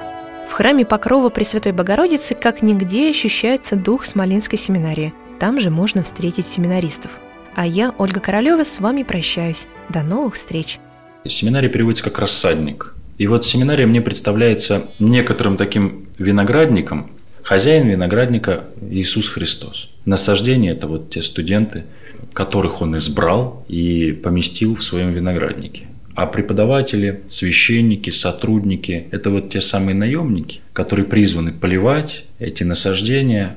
В 0.48 0.52
храме 0.52 0.84
Покрова 0.84 1.30
Пресвятой 1.30 1.72
Богородицы 1.72 2.34
как 2.34 2.60
нигде 2.60 3.08
ощущается 3.08 3.76
дух 3.76 4.04
Смоленской 4.04 4.58
семинарии– 4.58 5.14
там 5.40 5.58
же 5.58 5.70
можно 5.70 6.02
встретить 6.02 6.46
семинаристов. 6.46 7.10
А 7.56 7.66
я, 7.66 7.94
Ольга 7.98 8.20
Королева, 8.20 8.62
с 8.62 8.78
вами 8.78 9.02
прощаюсь. 9.02 9.66
До 9.88 10.02
новых 10.02 10.34
встреч. 10.34 10.78
Семинарий 11.26 11.70
переводится 11.70 12.04
как 12.04 12.18
«рассадник». 12.18 12.94
И 13.18 13.26
вот 13.26 13.44
семинария 13.44 13.86
мне 13.86 14.00
представляется 14.00 14.86
некоторым 14.98 15.56
таким 15.56 16.06
виноградником, 16.18 17.10
хозяин 17.42 17.88
виноградника 17.88 18.64
Иисус 18.90 19.28
Христос. 19.28 19.90
Насаждение– 20.04 20.72
это 20.74 20.86
вот 20.86 21.10
те 21.10 21.20
студенты, 21.22 21.84
которых 22.32 22.80
он 22.80 22.96
избрал 22.96 23.64
и 23.68 24.12
поместил 24.12 24.76
в 24.76 24.84
своем 24.84 25.12
винограднике. 25.12 25.86
А 26.14 26.26
преподаватели, 26.26 27.22
священники, 27.28 28.10
сотрудники– 28.10 29.06
это 29.10 29.30
вот 29.30 29.50
те 29.50 29.60
самые 29.60 29.94
наемники, 29.94 30.60
которые 30.72 31.06
призваны 31.06 31.52
поливать 31.52 32.24
эти 32.38 32.62
насаждения, 32.62 33.56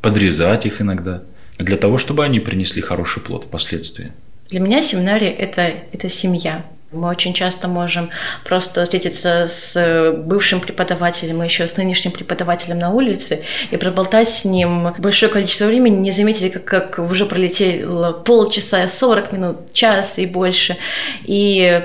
подрезать 0.00 0.66
их 0.66 0.80
иногда, 0.80 1.22
для 1.58 1.76
того, 1.76 1.98
чтобы 1.98 2.24
они 2.24 2.40
принесли 2.40 2.82
хороший 2.82 3.22
плод 3.22 3.44
впоследствии. 3.44 4.12
Для 4.48 4.60
меня 4.60 4.82
семинария 4.82 5.30
это,– 5.30 5.74
это 5.92 6.08
семья. 6.08 6.64
Мы 6.90 7.08
очень 7.08 7.34
часто 7.34 7.68
можем 7.68 8.08
просто 8.44 8.82
встретиться 8.82 9.44
с 9.46 10.10
бывшим 10.24 10.60
преподавателем, 10.60 11.42
еще 11.42 11.68
с 11.68 11.76
нынешним 11.76 12.12
преподавателем 12.12 12.78
на 12.78 12.90
улице 12.90 13.44
и 13.70 13.76
проболтать 13.76 14.30
с 14.30 14.46
ним 14.46 14.94
большое 14.96 15.30
количество 15.30 15.66
времени, 15.66 15.96
не 15.96 16.12
заметили, 16.12 16.48
как, 16.48 16.64
как 16.64 16.98
уже 16.98 17.26
пролетело 17.26 18.12
полчаса, 18.12 18.88
40 18.88 19.32
минут, 19.32 19.72
час 19.74 20.18
и 20.18 20.24
больше. 20.24 20.78
И 21.24 21.82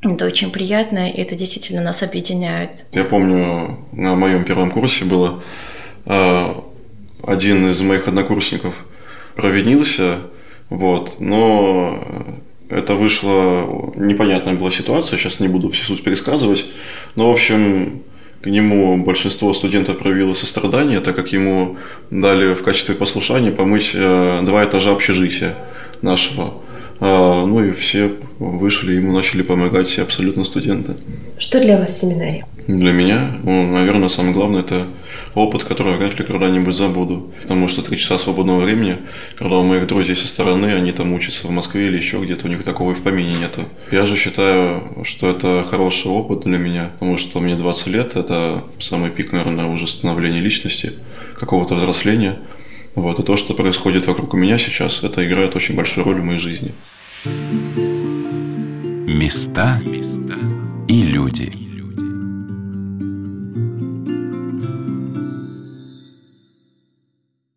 это 0.00 0.26
очень 0.26 0.50
приятно, 0.50 1.08
и 1.08 1.20
это 1.20 1.36
действительно 1.36 1.80
нас 1.80 2.02
объединяет. 2.02 2.84
Я 2.90 3.04
помню, 3.04 3.78
на 3.92 4.16
моем 4.16 4.42
первом 4.42 4.72
курсе 4.72 5.04
было 5.04 5.40
а, 6.04 6.64
один 7.24 7.70
из 7.70 7.80
моих 7.80 8.08
однокурсников 8.08 8.74
провинился, 9.34 10.18
вот, 10.68 11.16
но 11.20 12.26
это 12.68 12.94
вышло, 12.94 13.92
непонятная 13.96 14.54
была 14.54 14.70
ситуация, 14.70 15.18
сейчас 15.18 15.40
не 15.40 15.48
буду 15.48 15.68
всю 15.70 15.84
суть 15.84 16.02
пересказывать, 16.02 16.64
но, 17.16 17.28
в 17.28 17.32
общем, 17.32 18.02
к 18.40 18.46
нему 18.46 18.96
большинство 18.96 19.54
студентов 19.54 19.98
проявило 19.98 20.34
сострадание, 20.34 21.00
так 21.00 21.14
как 21.14 21.32
ему 21.32 21.76
дали 22.10 22.54
в 22.54 22.62
качестве 22.62 22.94
послушания 22.94 23.52
помыть 23.52 23.92
э, 23.94 24.40
два 24.42 24.64
этажа 24.64 24.92
общежития 24.92 25.54
нашего. 26.00 26.54
А, 27.04 27.44
ну 27.44 27.64
и 27.64 27.72
все 27.72 28.12
вышли, 28.38 28.92
ему 28.92 29.12
начали 29.12 29.42
помогать 29.42 29.88
все 29.88 30.02
абсолютно 30.02 30.44
студенты. 30.44 30.94
Что 31.36 31.58
для 31.58 31.76
вас 31.76 31.98
семинарий? 31.98 32.44
Для 32.68 32.92
меня, 32.92 33.32
ну, 33.42 33.72
наверное, 33.72 34.08
самое 34.08 34.32
главное– 34.32 34.60
это 34.62 34.86
опыт, 35.34 35.64
который 35.64 35.94
я 35.94 35.98
вряд 35.98 36.16
ли 36.16 36.24
когда-нибудь 36.24 36.76
забуду. 36.76 37.32
Потому 37.42 37.66
что 37.66 37.82
три 37.82 37.98
часа 37.98 38.18
свободного 38.18 38.60
времени, 38.60 38.98
когда 39.36 39.56
у 39.56 39.64
моих 39.64 39.88
друзей 39.88 40.14
со 40.14 40.28
стороны, 40.28 40.66
они 40.66 40.92
там 40.92 41.12
учатся 41.12 41.48
в 41.48 41.50
Москве 41.50 41.88
или 41.88 41.96
еще 41.96 42.22
где-то, 42.22 42.46
у 42.46 42.48
них 42.48 42.62
такого 42.62 42.92
и 42.92 42.94
в 42.94 43.02
помине 43.02 43.34
нету. 43.34 43.64
Я 43.90 44.06
же 44.06 44.16
считаю, 44.16 44.84
что 45.02 45.28
это 45.28 45.66
хороший 45.68 46.08
опыт 46.08 46.42
для 46.44 46.58
меня, 46.58 46.92
потому 47.00 47.18
что 47.18 47.40
мне 47.40 47.56
20 47.56 47.86
лет– 47.88 48.12
это 48.14 48.62
самый 48.78 49.10
пик, 49.10 49.32
наверное, 49.32 49.66
уже 49.66 49.88
становления 49.88 50.38
личности, 50.38 50.92
какого-то 51.36 51.74
взросления. 51.74 52.38
Вот. 52.94 53.18
И 53.18 53.22
то, 53.24 53.36
что 53.36 53.54
происходит 53.54 54.06
вокруг 54.06 54.34
меня 54.34 54.58
сейчас, 54.58 55.02
это 55.02 55.26
играет 55.26 55.56
очень 55.56 55.74
большую 55.74 56.04
роль 56.04 56.20
в 56.20 56.24
моей 56.24 56.38
жизни. 56.38 56.72
Места 59.06 59.80
и 60.88 61.02
люди– 61.02 61.56